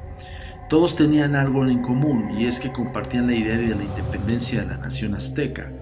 [0.70, 4.68] Todos tenían algo en común y es que compartían la idea de la independencia de
[4.68, 5.72] la nación azteca.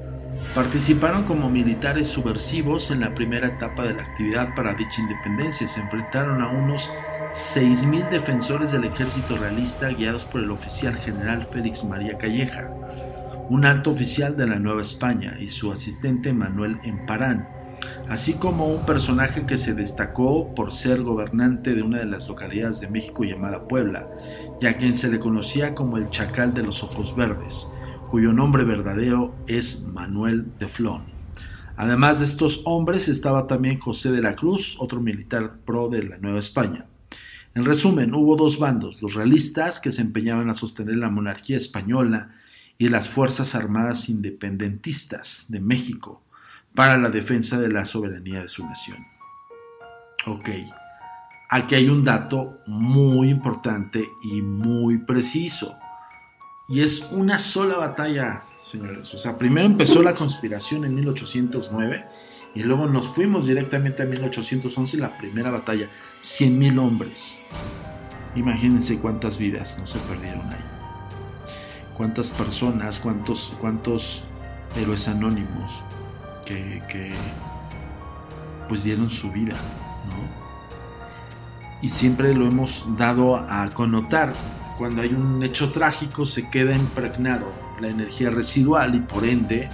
[0.54, 5.68] Participaron como militares subversivos en la primera etapa de la actividad para dicha independencia.
[5.68, 6.90] Se enfrentaron a unos
[7.34, 12.70] 6.000 defensores del ejército realista guiados por el oficial general Félix María Calleja,
[13.50, 17.46] un alto oficial de la Nueva España, y su asistente Manuel Emparán,
[18.08, 22.80] así como un personaje que se destacó por ser gobernante de una de las localidades
[22.80, 24.08] de México llamada Puebla,
[24.60, 27.68] y a quien se le conocía como el Chacal de los Ojos Verdes
[28.08, 31.02] cuyo nombre verdadero es Manuel de Flon.
[31.76, 36.18] Además de estos hombres estaba también José de la Cruz, otro militar pro de la
[36.18, 36.86] Nueva España.
[37.54, 42.34] En resumen, hubo dos bandos, los realistas que se empeñaban a sostener la monarquía española
[42.78, 46.22] y las Fuerzas Armadas Independentistas de México
[46.78, 49.04] para la defensa de la soberanía de su nación.
[50.26, 50.48] Ok,
[51.48, 55.76] aquí hay un dato muy importante y muy preciso.
[56.68, 59.12] Y es una sola batalla, señores.
[59.12, 62.04] O sea, primero empezó la conspiración en 1809
[62.54, 65.88] y luego nos fuimos directamente a 1811, la primera batalla.
[66.22, 67.40] 100.000 hombres.
[68.36, 70.64] Imagínense cuántas vidas no se perdieron ahí.
[71.96, 74.22] Cuántas personas, cuántos, cuántos
[74.76, 75.82] héroes anónimos
[76.48, 77.12] que,
[78.68, 79.56] pues dieron su vida,
[80.08, 80.48] ¿no?
[81.80, 84.32] Y siempre lo hemos dado a connotar
[84.78, 89.68] cuando hay un hecho trágico se queda impregnado la energía residual y por ende,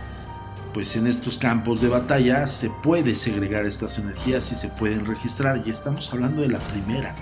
[0.72, 5.62] pues en estos campos de batalla se puede segregar estas energías y se pueden registrar
[5.66, 7.14] y estamos hablando de la primera.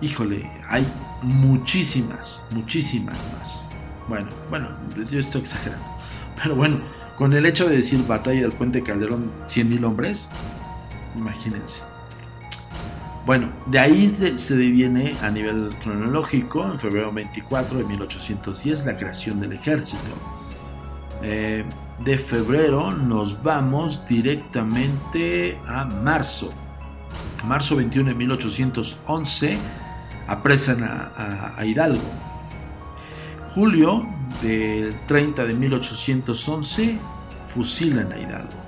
[0.00, 0.86] Híjole, hay
[1.22, 3.66] muchísimas, muchísimas más.
[4.08, 4.68] Bueno, bueno,
[5.10, 5.84] yo estoy exagerando.
[6.40, 6.78] Pero bueno,
[7.18, 10.30] con el hecho de decir batalla del puente Calderón 100.000 hombres,
[11.16, 11.82] imagínense.
[13.26, 19.40] Bueno, de ahí se deviene a nivel cronológico, en febrero 24 de 1810, la creación
[19.40, 20.04] del ejército.
[21.20, 21.64] Eh,
[22.04, 26.50] de febrero nos vamos directamente a marzo.
[27.44, 29.58] Marzo 21 de 1811
[30.28, 32.00] apresan a, a Hidalgo.
[33.56, 34.06] Julio
[34.42, 36.98] del 30 de 1811
[37.48, 38.58] fusilan a Hidalgo.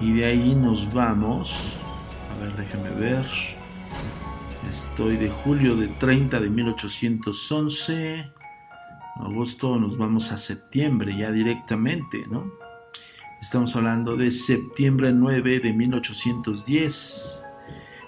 [0.00, 1.76] Y de ahí nos vamos
[2.30, 3.26] a ver, déjeme ver.
[4.68, 8.32] Estoy de julio de 30 de 1811.
[9.16, 12.52] Agosto nos vamos a septiembre ya directamente, ¿no?
[13.40, 17.44] Estamos hablando de septiembre 9 de 1810.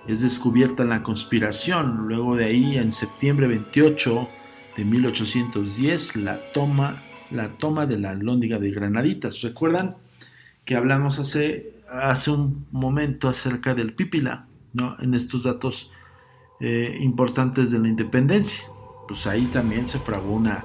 [0.06, 2.08] Es descubierta la conspiración.
[2.08, 4.28] Luego de ahí, en septiembre 28
[4.76, 9.42] de 1810, la toma, la toma de la Lóndiga de Granaditas.
[9.42, 9.96] ¿Recuerdan
[10.64, 14.96] que hablamos hace hace un momento acerca del Pípila, ¿no?
[15.00, 15.90] en estos datos
[16.60, 18.64] eh, importantes de la independencia.
[19.08, 20.64] Pues ahí también se fragó una,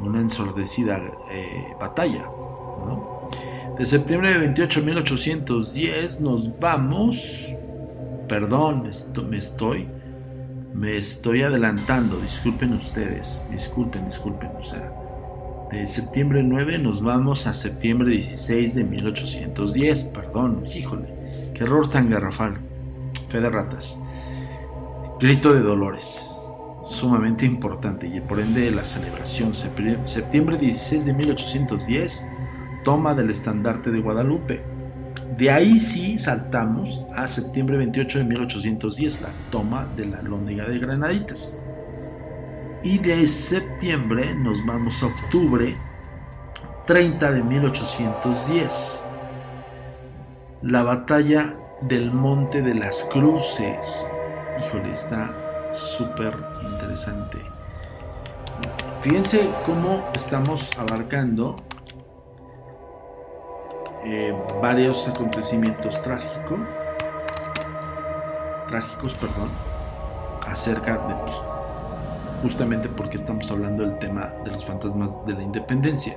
[0.00, 1.00] una ensordecida
[1.30, 2.26] eh, batalla.
[3.78, 7.18] De septiembre de 28 a 1810 nos vamos,
[8.28, 8.88] perdón,
[9.28, 9.88] me estoy,
[10.74, 14.92] me estoy adelantando, disculpen ustedes, disculpen, disculpen, o sea,
[15.70, 20.04] de septiembre 9 nos vamos a septiembre 16 de 1810.
[20.04, 21.14] Perdón, híjole,
[21.54, 22.58] qué error tan garrafal.
[23.28, 24.00] Fe de ratas.
[25.20, 26.36] Grito de Dolores.
[26.82, 29.54] sumamente importante y por ende la celebración.
[29.54, 32.28] Septiembre 16 de 1810,
[32.84, 34.62] toma del estandarte de Guadalupe.
[35.36, 40.78] De ahí sí saltamos a septiembre 28 de 1810, la toma de la Lóndiga de
[40.78, 41.60] Granaditas.
[42.82, 45.76] Y de septiembre nos vamos a octubre
[46.86, 49.06] 30 de 1810,
[50.62, 54.10] la batalla del Monte de las Cruces.
[54.58, 55.30] Híjole, está
[55.72, 56.34] súper
[56.72, 57.38] interesante.
[59.00, 61.56] Fíjense cómo estamos abarcando
[64.04, 66.58] eh, varios acontecimientos trágicos,
[68.68, 69.48] trágicos, perdón,
[70.46, 71.36] acerca de pues,
[72.42, 76.16] justamente porque estamos hablando del tema de los fantasmas de la independencia.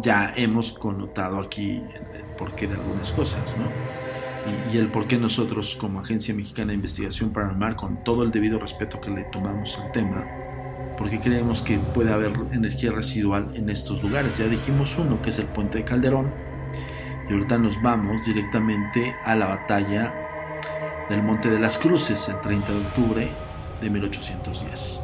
[0.00, 1.82] Ya hemos connotado aquí
[2.14, 3.64] el porqué de algunas cosas, ¿no?
[4.72, 8.58] y, el por qué nosotros como Agencia Mexicana de Investigación Paranormal, con todo el debido
[8.58, 10.26] respeto que le tomamos al tema,
[10.96, 14.38] porque creemos que puede haber energía residual en estos lugares.
[14.38, 16.30] Ya dijimos uno, que es el puente de Calderón,
[17.30, 20.12] y ahorita nos vamos directamente a la batalla
[21.08, 23.28] del Monte de las Cruces, el 30 de octubre
[23.80, 25.00] de 1810.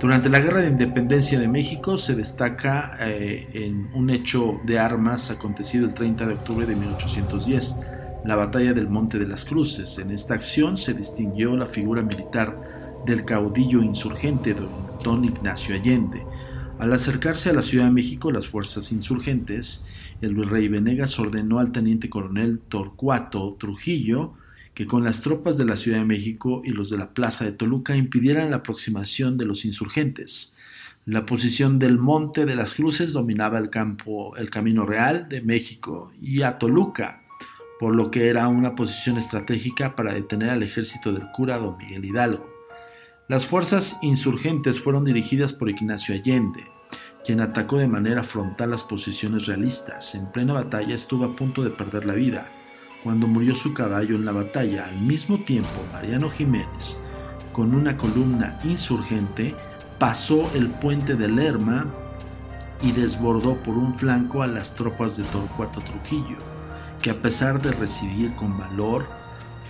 [0.00, 5.30] Durante la Guerra de Independencia de México se destaca eh, en un hecho de armas
[5.30, 7.76] acontecido el 30 de octubre de 1810
[8.24, 9.98] la batalla del Monte de las Cruces.
[9.98, 14.54] En esta acción se distinguió la figura militar del caudillo insurgente
[15.02, 16.26] don Ignacio Allende.
[16.78, 19.86] Al acercarse a la Ciudad de México las fuerzas insurgentes,
[20.20, 24.34] el virrey Venegas ordenó al teniente coronel Torcuato Trujillo
[24.74, 27.52] que con las tropas de la Ciudad de México y los de la Plaza de
[27.52, 30.56] Toluca impidieran la aproximación de los insurgentes.
[31.04, 36.12] La posición del Monte de las Cruces dominaba el campo, el Camino Real de México
[36.20, 37.22] y a Toluca
[37.78, 42.04] por lo que era una posición estratégica para detener al ejército del cura don Miguel
[42.04, 42.48] Hidalgo.
[43.28, 46.64] Las fuerzas insurgentes fueron dirigidas por Ignacio Allende,
[47.28, 50.14] quien atacó de manera frontal las posiciones realistas.
[50.14, 52.46] En plena batalla estuvo a punto de perder la vida.
[53.04, 56.98] Cuando murió su caballo en la batalla, al mismo tiempo Mariano Jiménez,
[57.52, 59.54] con una columna insurgente,
[59.98, 61.84] pasó el puente de Lerma
[62.80, 66.38] y desbordó por un flanco a las tropas de Torcuato Trujillo
[67.02, 69.04] que a pesar de residir con valor,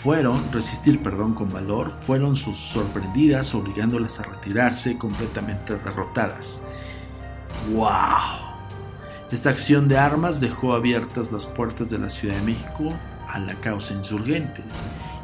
[0.01, 6.63] fueron, resistir, perdón, con valor, fueron sus sorprendidas, obligándolas a retirarse completamente derrotadas.
[7.73, 8.49] ¡Wow!
[9.31, 12.89] Esta acción de armas dejó abiertas las puertas de la Ciudad de México
[13.29, 14.63] a la causa insurgente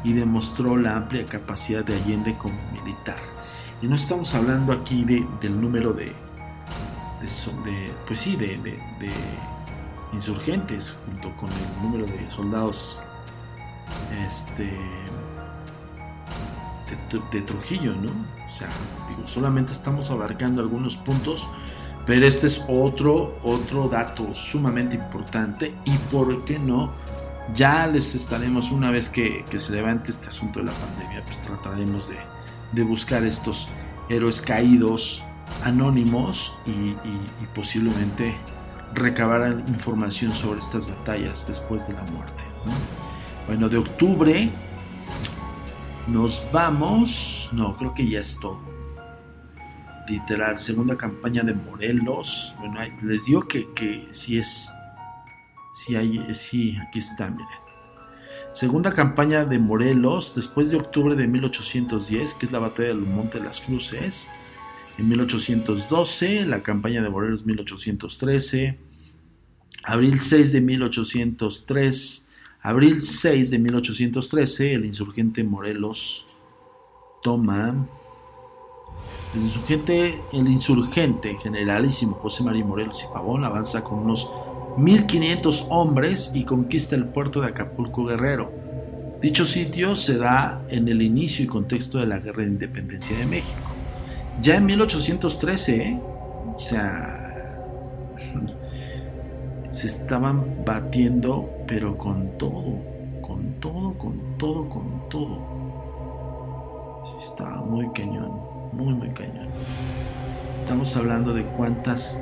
[0.03, 3.17] y demostró la amplia capacidad de Allende como militar.
[3.81, 8.79] Y no estamos hablando aquí de, del número de, de, pues sí, de, de
[10.13, 12.99] insurgentes junto con el número de soldados
[14.27, 14.71] este
[17.31, 18.11] de, Trujillo, ¿no?
[18.47, 18.69] O sea,
[19.09, 21.47] digo, solamente estamos abarcando algunos puntos,
[22.05, 26.91] pero este es otro, otro dato sumamente importante y por qué no,
[27.53, 32.09] ya les estaremos, una vez que, se levante este asunto de la pandemia, pues trataremos
[32.09, 32.17] de,
[32.71, 33.67] de buscar estos
[34.09, 35.23] héroes caídos
[35.63, 36.95] anónimos y,
[37.53, 38.35] posiblemente
[38.93, 42.43] recabar información sobre estas batallas después de la muerte.
[43.47, 44.49] Bueno, de octubre
[46.07, 48.39] nos vamos, no, creo que ya es.
[50.07, 52.55] Literal, segunda campaña de Morelos.
[52.59, 54.71] Bueno, les digo que, que si es,
[55.73, 57.47] si hay, sí, aquí está, miren.
[58.51, 63.39] Segunda campaña de Morelos, después de octubre de 1810, que es la batalla del Monte
[63.39, 64.29] de las Cruces.
[64.97, 68.79] En 1812, la campaña de Morelos 1813,
[69.83, 72.27] Abril 6 de 1803,
[72.61, 76.25] abril 6 de 1813, el insurgente Morelos
[77.21, 77.87] toma
[79.33, 84.29] el insurgente, el insurgente generalísimo José María Morelos y Pavón avanza con unos
[84.77, 88.51] 1500 hombres y conquista el puerto de Acapulco Guerrero.
[89.21, 93.25] Dicho sitio se da en el inicio y contexto de la Guerra de Independencia de
[93.25, 93.71] México.
[94.41, 95.99] Ya en 1813, ¿eh?
[96.55, 97.63] o sea,
[99.71, 102.77] se estaban batiendo, pero con todo,
[103.21, 105.39] con todo, con todo, con todo.
[107.21, 109.47] estaba muy cañón, muy, muy cañón.
[110.53, 112.21] Estamos hablando de cuántas...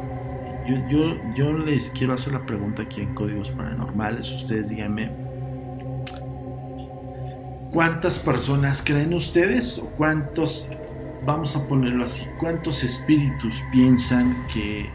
[0.67, 4.31] Yo, yo, yo les quiero hacer la pregunta aquí en Códigos Paranormales.
[4.31, 5.11] Ustedes díganme,
[7.71, 9.79] ¿cuántas personas creen ustedes?
[9.79, 10.71] ¿O cuántos,
[11.25, 14.89] vamos a ponerlo así, cuántos espíritus piensan que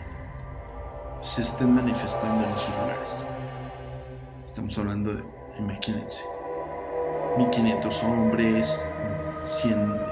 [1.20, 3.28] se estén manifestando en esos lugares.
[4.42, 5.22] Estamos hablando de,
[5.58, 6.22] imagínense,
[7.36, 8.88] 1500 hombres,
[9.42, 10.07] 100 eh,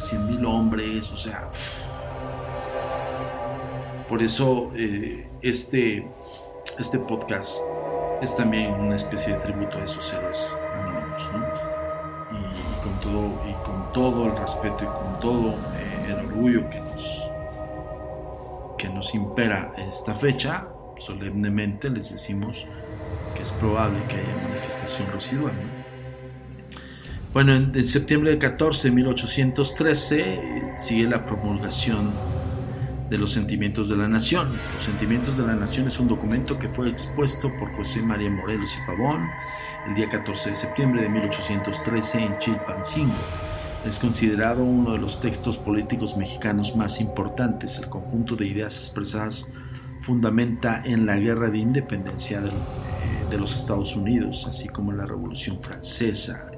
[0.00, 1.48] 100 mil hombres, o sea...
[4.08, 6.08] Por eso eh, este,
[6.78, 7.58] este podcast
[8.22, 11.22] es también una especie de tributo a esos héroes anónimos,
[12.32, 16.80] Y, con todo, y con todo el respeto y con todo eh, el orgullo que
[16.80, 17.22] nos,
[18.78, 22.64] que nos impera esta fecha, solemnemente les decimos
[23.34, 25.77] que es probable que haya manifestación residual.
[27.32, 30.40] Bueno, en, septiembre del 14 de 1813
[30.78, 32.10] sigue la promulgación
[33.10, 34.48] de los sentimientos de la nación.
[34.74, 38.70] Los sentimientos de la nación es un documento que fue expuesto por José María Morelos
[38.76, 39.28] y Pavón
[39.86, 43.14] el día 14 de septiembre de 1813 en Chilpancingo.
[43.86, 47.78] Es considerado uno de los textos políticos mexicanos más importantes.
[47.78, 49.52] El conjunto de ideas expresadas
[50.00, 52.52] fundamenta en la guerra de independencia de, eh,
[53.30, 56.50] de los Estados Unidos, así como en la Revolución Francesa.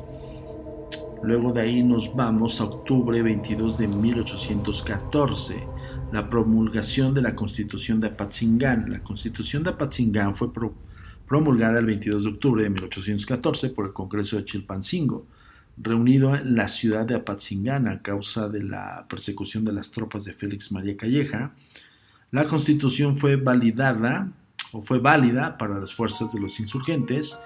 [1.23, 5.67] Luego de ahí nos vamos a octubre 22 de 1814
[6.13, 8.91] la promulgación de la Constitución de Apatzingán.
[8.91, 10.51] La Constitución de Apatzingán fue
[11.27, 15.27] promulgada el 22 de octubre de 1814 por el Congreso de Chilpancingo,
[15.77, 20.33] reunido en la ciudad de Apatzingán a causa de la persecución de las tropas de
[20.33, 21.53] Félix María Calleja.
[22.33, 24.33] La Constitución fue validada
[24.73, 27.39] o fue válida para las fuerzas de los insurgentes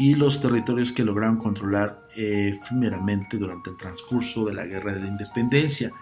[0.00, 5.08] y los territorios que lograron controlar efímeramente durante el transcurso de la Guerra de la
[5.08, 5.92] Independencia.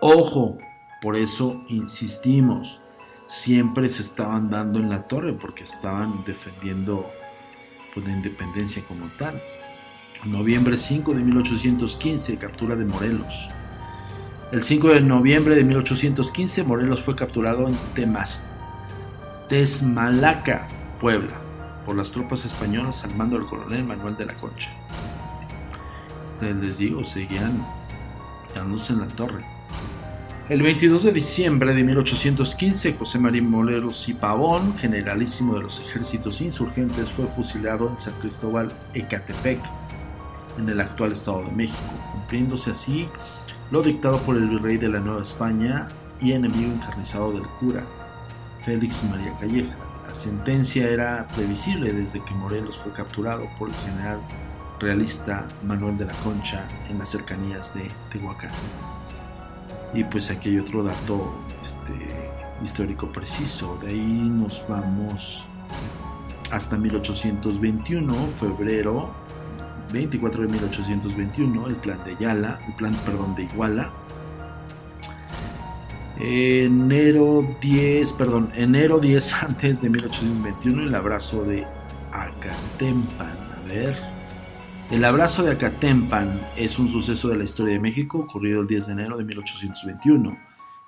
[0.00, 0.58] Ojo,
[1.00, 2.78] por eso insistimos,
[3.26, 7.08] siempre se estaban dando en la torre porque estaban defendiendo
[7.94, 9.40] pues, la independencia como tal.
[10.26, 13.48] Noviembre 5 de 1815, captura de Morelos.
[14.52, 18.46] El 5 de noviembre de 1815, Morelos fue capturado en Temas,
[19.48, 20.68] Tesmalaca,
[21.00, 21.47] Puebla,
[21.88, 24.70] por las tropas españolas al mando del coronel Manuel de la Concha.
[26.38, 27.66] Les digo, seguían
[28.54, 29.42] dándose en la torre.
[30.50, 36.42] El 22 de diciembre de 1815, José María Moleros y Pavón, generalísimo de los ejércitos
[36.42, 39.58] insurgentes, fue fusilado en San Cristóbal, Ecatepec,
[40.58, 43.08] en el actual Estado de México, cumpliéndose así
[43.70, 45.88] lo dictado por el virrey de la Nueva España
[46.20, 47.82] y enemigo encarnizado del cura,
[48.60, 49.87] Félix María Calleja.
[50.08, 54.18] La sentencia era previsible desde que Morelos fue capturado por el general
[54.80, 58.50] realista Manuel de la Concha en las cercanías de Tehuacán.
[59.92, 61.92] Y pues aquí hay otro dato este,
[62.64, 63.78] histórico preciso.
[63.82, 65.44] De ahí nos vamos
[66.50, 69.10] hasta 1821, febrero
[69.92, 73.92] 24 de 1821, el plan de Yala, el plan, perdón, de Iguala.
[76.20, 81.64] Enero 10, perdón, enero 10 antes de 1821, el abrazo de
[82.12, 83.38] Acatempan.
[83.56, 83.96] A ver.
[84.90, 88.86] El abrazo de Acatempan es un suceso de la historia de México ocurrido el 10
[88.86, 90.38] de enero de 1821,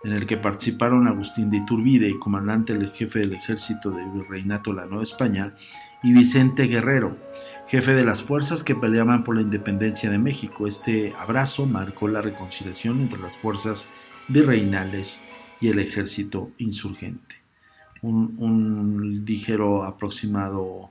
[0.03, 4.81] en el que participaron Agustín de Iturbide, comandante del jefe del ejército del Virreinato de
[4.81, 5.55] la Nueva España,
[6.03, 7.17] y Vicente Guerrero,
[7.69, 10.67] jefe de las fuerzas que peleaban por la independencia de México.
[10.67, 13.87] Este abrazo marcó la reconciliación entre las fuerzas
[14.31, 15.23] virreinales
[15.61, 17.37] y el ejército insurgente.
[18.03, 20.91] Un, ligero aproximado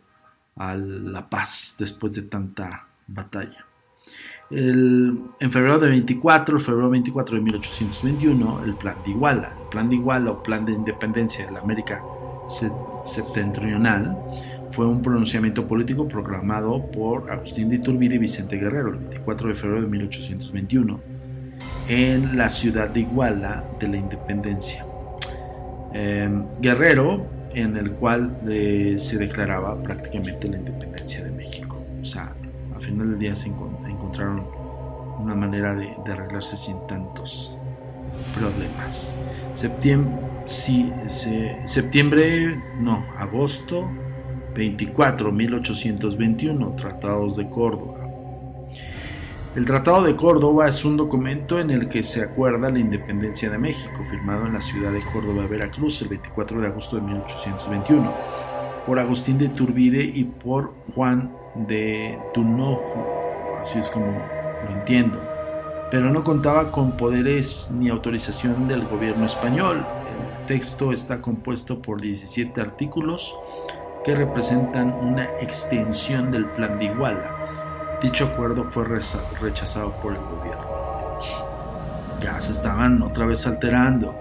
[0.56, 3.66] a la paz después de tanta batalla.
[4.52, 9.96] en febrero de 24, febrero 24 de 1821, el Plan de Iguala, el Plan de
[9.96, 12.04] Iguala o Plan de Independencia de la América
[13.06, 14.18] Septentrional,
[14.72, 19.56] fue un pronunciamiento político proclamado por Agustín de Iturbide y Vicente Guerrero el 24 de
[19.56, 21.18] febrero de 1821
[21.90, 24.86] en la ciudad de Iguala de la Independencia.
[25.92, 31.82] Em, Guerrero, en el cual eh, se declaraba prácticamente la independencia de México.
[32.00, 32.32] O sea,
[32.76, 34.44] al final del día se encontraron
[35.20, 37.56] una manera de, arreglarse sin tantos
[38.38, 39.16] problemas.
[39.56, 40.14] Septiembre,
[40.46, 40.92] sí,
[41.66, 43.90] septiembre, no, agosto
[44.56, 47.99] 24, 1821, Tratados de Córdoba.
[49.56, 53.58] El Tratado de Córdoba es un documento en el que se acuerda la independencia de
[53.58, 58.14] México, firmado en la ciudad de Córdoba, Veracruz, el 24 de agosto de 1821,
[58.86, 61.32] por Agustín de Turbide y por Juan
[61.68, 63.08] de Tunojo,
[63.60, 64.06] así es como
[64.66, 65.20] lo entiendo,
[65.89, 69.84] pero no contaba con poderes ni autorización del gobierno español.
[70.39, 73.36] El texto está compuesto por 17 artículos
[74.06, 77.39] que representan una extensión del plan de Iguala.
[78.02, 81.20] Dicho acuerdo fue rechazado por el gobierno.
[82.22, 84.16] Ya se estaban otra vez alterando.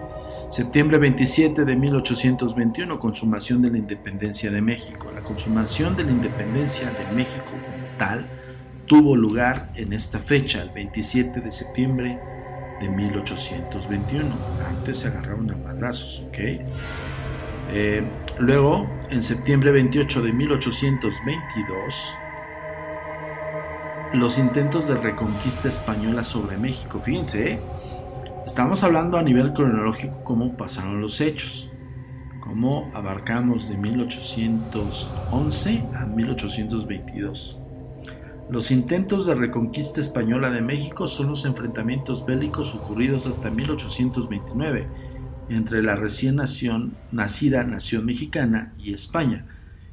[0.51, 5.13] Septiembre 27 de 1821, consumación de la independencia de México.
[5.15, 8.27] La consumación de la independencia de México como tal
[8.87, 12.19] tuvo lugar en esta fecha, el 27 de septiembre
[12.81, 14.35] de 1821.
[14.69, 16.39] Antes se agarraron a madrazos, ¿ok?
[17.71, 18.03] Eh,
[18.39, 22.17] luego, en septiembre 28 de 1822,
[24.15, 26.99] los intentos de reconquista española sobre México.
[27.01, 27.59] Fíjense, ¿eh?
[28.47, 31.69] estamos hablando a nivel cronológico cómo pasaron los hechos,
[32.41, 37.59] cómo abarcamos de 1811 a 1822.
[38.51, 44.87] Los intentos de reconquista española de México son los enfrentamientos bélicos ocurridos hasta 1829
[45.51, 49.45] entre la recién nación, nacida nación mexicana y España,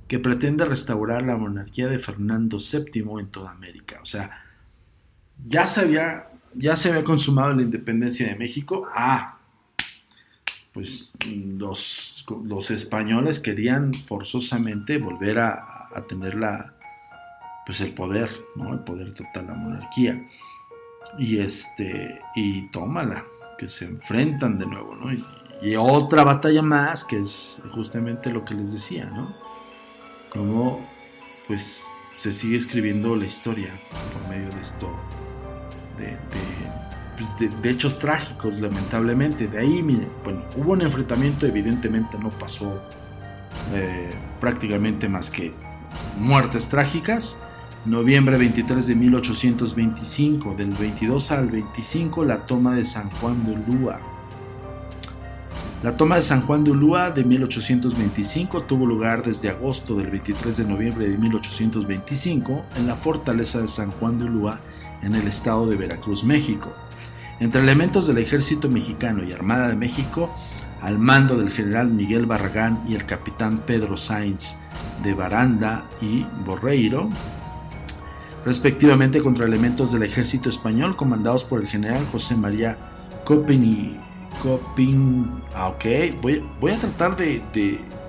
[0.08, 4.00] que pretende restaurar la monarquía de Fernando VII en toda América.
[4.02, 4.44] O sea,
[5.48, 8.88] ya se había, ya se había consumado la independencia de México.
[8.94, 9.40] Ah,
[10.74, 15.72] pues los, los españoles querían forzosamente volver a,
[16.10, 16.74] tener la,
[17.66, 18.74] pues el poder, ¿no?
[18.74, 20.22] El poder total, la monarquía.
[21.18, 23.24] Y este, y tómala,
[23.58, 25.14] que se enfrentan de nuevo, ¿no?
[25.14, 25.24] Y,
[25.78, 29.34] otra batalla más, que es justamente lo que les decía, ¿no?
[30.36, 30.82] Como,
[31.48, 31.86] pues,
[32.18, 33.70] se sigue escribiendo la historia
[34.14, 34.90] por medio de esto,
[35.98, 39.48] de, de, pues, hechos trágicos, lamentablemente.
[39.48, 42.82] De ahí, miren, bueno, hubo un enfrentamiento, evidentemente no pasó
[43.74, 45.54] eh, prácticamente más que
[46.20, 47.40] muertes trágicas,
[47.86, 54.15] Noviembre 23 de 1825, del 22 al 25, la toma de San Juan de Ulúa.
[55.84, 60.58] La toma de San Juan de Ulúa de 1825 tuvo lugar desde agosto del 23
[60.58, 64.60] de noviembre de 1825 en la fortaleza de San Juan de Ulúa
[65.04, 66.74] en el estado de Veracruz, México.
[67.40, 70.34] Entre elementos del ejército mexicano y Armada de México,
[70.82, 74.58] al mando del general Miguel Barragán y el capitán Pedro Sainz
[75.04, 77.10] de Baranda y Borreiro,
[78.46, 82.78] respectivamente contra elementos del ejército español comandados por el general José María
[83.24, 84.05] Copin
[84.42, 85.86] Copin ah, ok,
[86.22, 87.42] voy, voy a tratar de,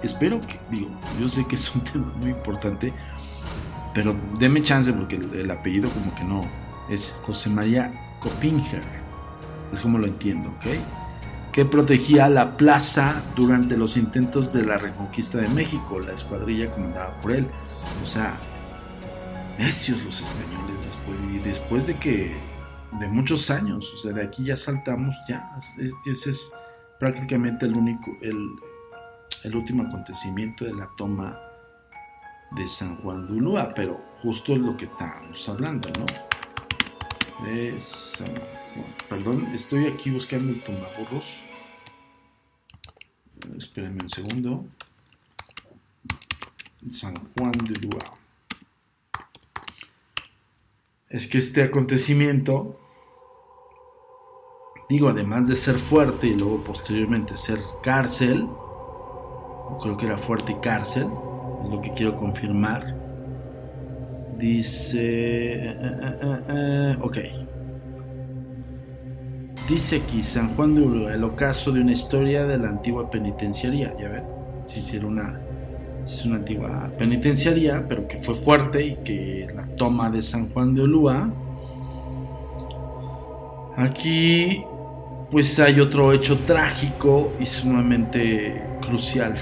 [0.03, 0.89] espero que, digo,
[1.21, 2.93] yo sé que es un tema muy importante,
[3.95, 6.43] pero deme chance porque el, apellido como que no,
[6.91, 8.83] es José María Copinger,
[9.73, 10.67] es como lo entiendo, ok,
[11.53, 17.19] que protegía la plaza durante los intentos de la reconquista de México, la escuadrilla comandada
[17.21, 17.47] por él,
[18.03, 18.37] o sea,
[19.59, 22.56] necios los españoles después, y después de que,
[22.93, 25.57] de muchos años, o sea, de aquí ya saltamos, ya,
[26.07, 26.53] ese es
[26.99, 31.39] prácticamente el único, el, último acontecimiento de la toma
[32.53, 36.07] de San Juan de Ulúa, pero justo es lo que estábamos hablando, ¿no?
[39.09, 41.43] Perdón, estoy aquí buscando el tomaburros.
[43.57, 44.65] Espérenme un segundo.
[46.89, 48.16] San Juan de Ulúa
[51.09, 52.79] es que este acontecimiento,
[54.89, 58.47] digo, además de ser fuerte y luego posteriormente ser cárcel,
[59.83, 61.09] creo que era fuerte y cárcel,
[61.63, 62.97] es lo que quiero confirmar.
[64.37, 67.19] Dice, eh, eh, eh, ok.
[69.69, 73.97] Dice aquí San Juan de Uro, el ocaso de una historia de la antigua penitenciaría.
[73.99, 74.25] Ya ven,
[74.65, 75.41] si hiciera una
[76.07, 80.75] es una antigua penitenciaria, pero que fue fuerte y que la toma de San Juan
[80.75, 81.29] de Olúa.
[83.77, 84.65] Aquí
[85.31, 89.35] pues hay otro hecho trágico y sumamente crucial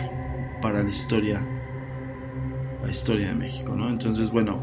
[0.62, 1.46] para la historia,
[2.82, 3.90] la historia de México, ¿no?
[3.90, 4.60] Entonces, bueno,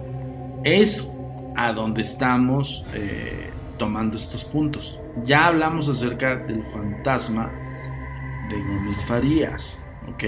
[0.64, 1.14] es
[1.56, 5.00] a donde estamos eh, tomando estos puntos.
[5.24, 7.52] Ya hablamos acerca del fantasma
[8.50, 10.24] de Gómez Farías, ¿ok?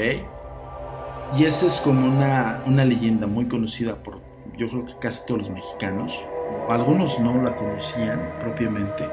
[1.36, 4.20] Y esa es como una, leyenda muy conocida por,
[4.56, 6.24] yo creo que casi todos los mexicanos.
[6.70, 9.10] Algunos no la conocían propiamente.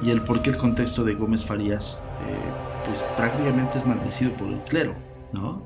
[0.00, 4.46] Y el por qué el contexto de Gómez Farías, eh, pues prácticamente es maldecido por
[4.46, 4.94] el clero,
[5.32, 5.62] ¿no?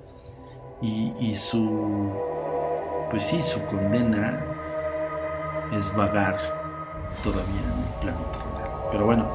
[0.80, 2.12] Y, su,
[3.10, 4.44] pues sí, su condena
[5.72, 6.36] es vagar
[7.22, 8.70] todavía en el plano terrenal.
[8.90, 9.26] Pero bueno,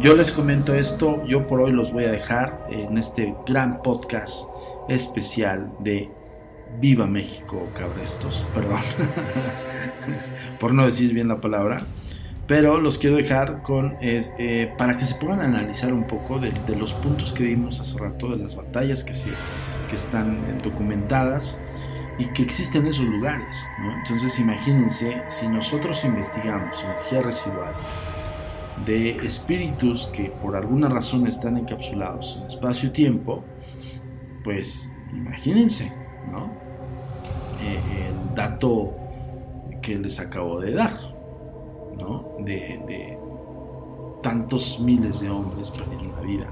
[0.00, 4.57] yo les comento esto, yo por hoy los voy a dejar en este gran podcast
[4.88, 6.10] especial de
[6.80, 8.80] Viva México, cabrestos, perdón,
[10.60, 11.78] por no decir bien la palabra,
[12.46, 16.92] pero los quiero dejar con eh, para que se puedan analizar un poco de, los
[16.94, 19.30] puntos que vimos hace rato, de las batallas que, se,
[19.90, 21.58] que están documentadas
[22.18, 23.66] y que existen en esos lugares.
[23.98, 27.72] Entonces imagínense, si nosotros investigamos energía residual
[28.84, 33.44] de espíritus que por alguna razón están encapsulados en espacio-tiempo,
[34.48, 35.92] pues imagínense,
[36.32, 36.50] ¿no?
[37.60, 38.96] Eh, el dato
[39.82, 40.98] que les acabo de dar,
[41.98, 42.34] ¿no?
[42.46, 43.18] De,
[44.22, 46.46] tantos miles de hombres perdieron la vida.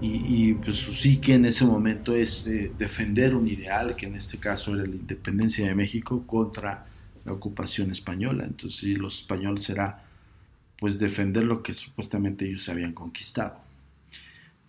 [0.00, 4.38] Y, pues su psique en ese momento es eh, defender un ideal, que en este
[4.38, 6.84] caso era la independencia de México contra
[7.24, 8.42] la ocupación española.
[8.44, 10.02] Entonces, si los españoles será
[10.80, 13.56] pues defender lo que supuestamente ellos habían conquistado.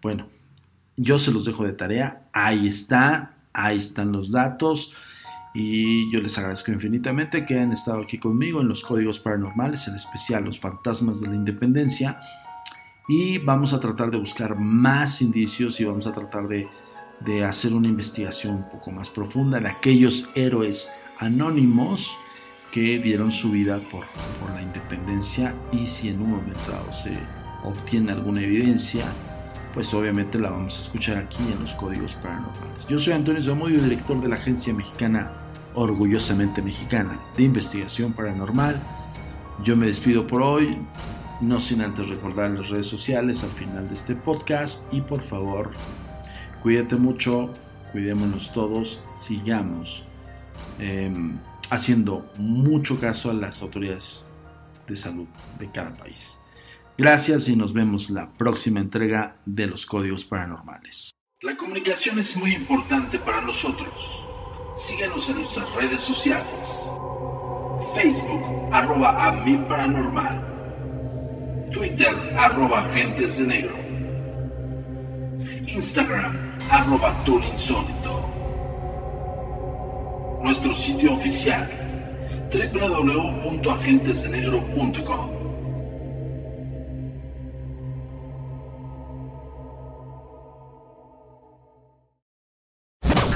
[0.03, 0.27] Bueno,
[0.99, 4.93] yo se los dejo de tarea, ahí está, ahí están los datos.
[5.53, 9.95] Y yo les agradezco infinitamente que hayan estado aquí conmigo en los códigos paranormales, en
[9.95, 12.19] especial los fantasmas de la independencia.
[13.07, 16.67] Y vamos a tratar de buscar más indicios y vamos a tratar de,
[17.21, 22.15] de hacer una investigación un poco más profunda de aquellos héroes anónimos
[22.71, 24.05] que dieron su vida por,
[24.39, 27.17] por la independencia y si en un momento dado se
[27.63, 29.05] obtiene alguna evidencia,
[29.73, 32.87] pues obviamente la vamos a escuchar aquí en los códigos paranormales.
[32.87, 35.31] Yo soy Antonio Zamudio, director de la agencia mexicana,
[35.75, 38.81] orgullosamente mexicana, de investigación paranormal.
[39.63, 40.77] Yo me despido por hoy,
[41.41, 45.71] no sin antes recordar las redes sociales al final de este podcast y por favor,
[46.61, 47.53] cuídate mucho,
[47.91, 50.03] cuidémonos todos, sigamos.
[50.79, 51.37] Em,
[51.69, 54.27] haciendo mucho caso a las autoridades
[54.87, 55.27] de salud
[55.59, 56.38] de cada país.
[56.99, 61.11] Gracias y nos vemos la próxima entrega de los códigos paranormales.
[61.41, 64.25] La comunicación es muy importante para nosotros.
[64.75, 66.89] Síguenos en nuestras redes sociales.
[67.95, 68.43] Facebook,
[68.73, 71.69] arroba a paranormal.
[71.71, 73.77] Twitter, arroba agentes de negro.
[75.67, 77.15] Instagram, arroba
[77.49, 78.09] insólito
[80.41, 81.69] nuestro sitio oficial
[82.51, 85.38] www.agentesdenegro.com.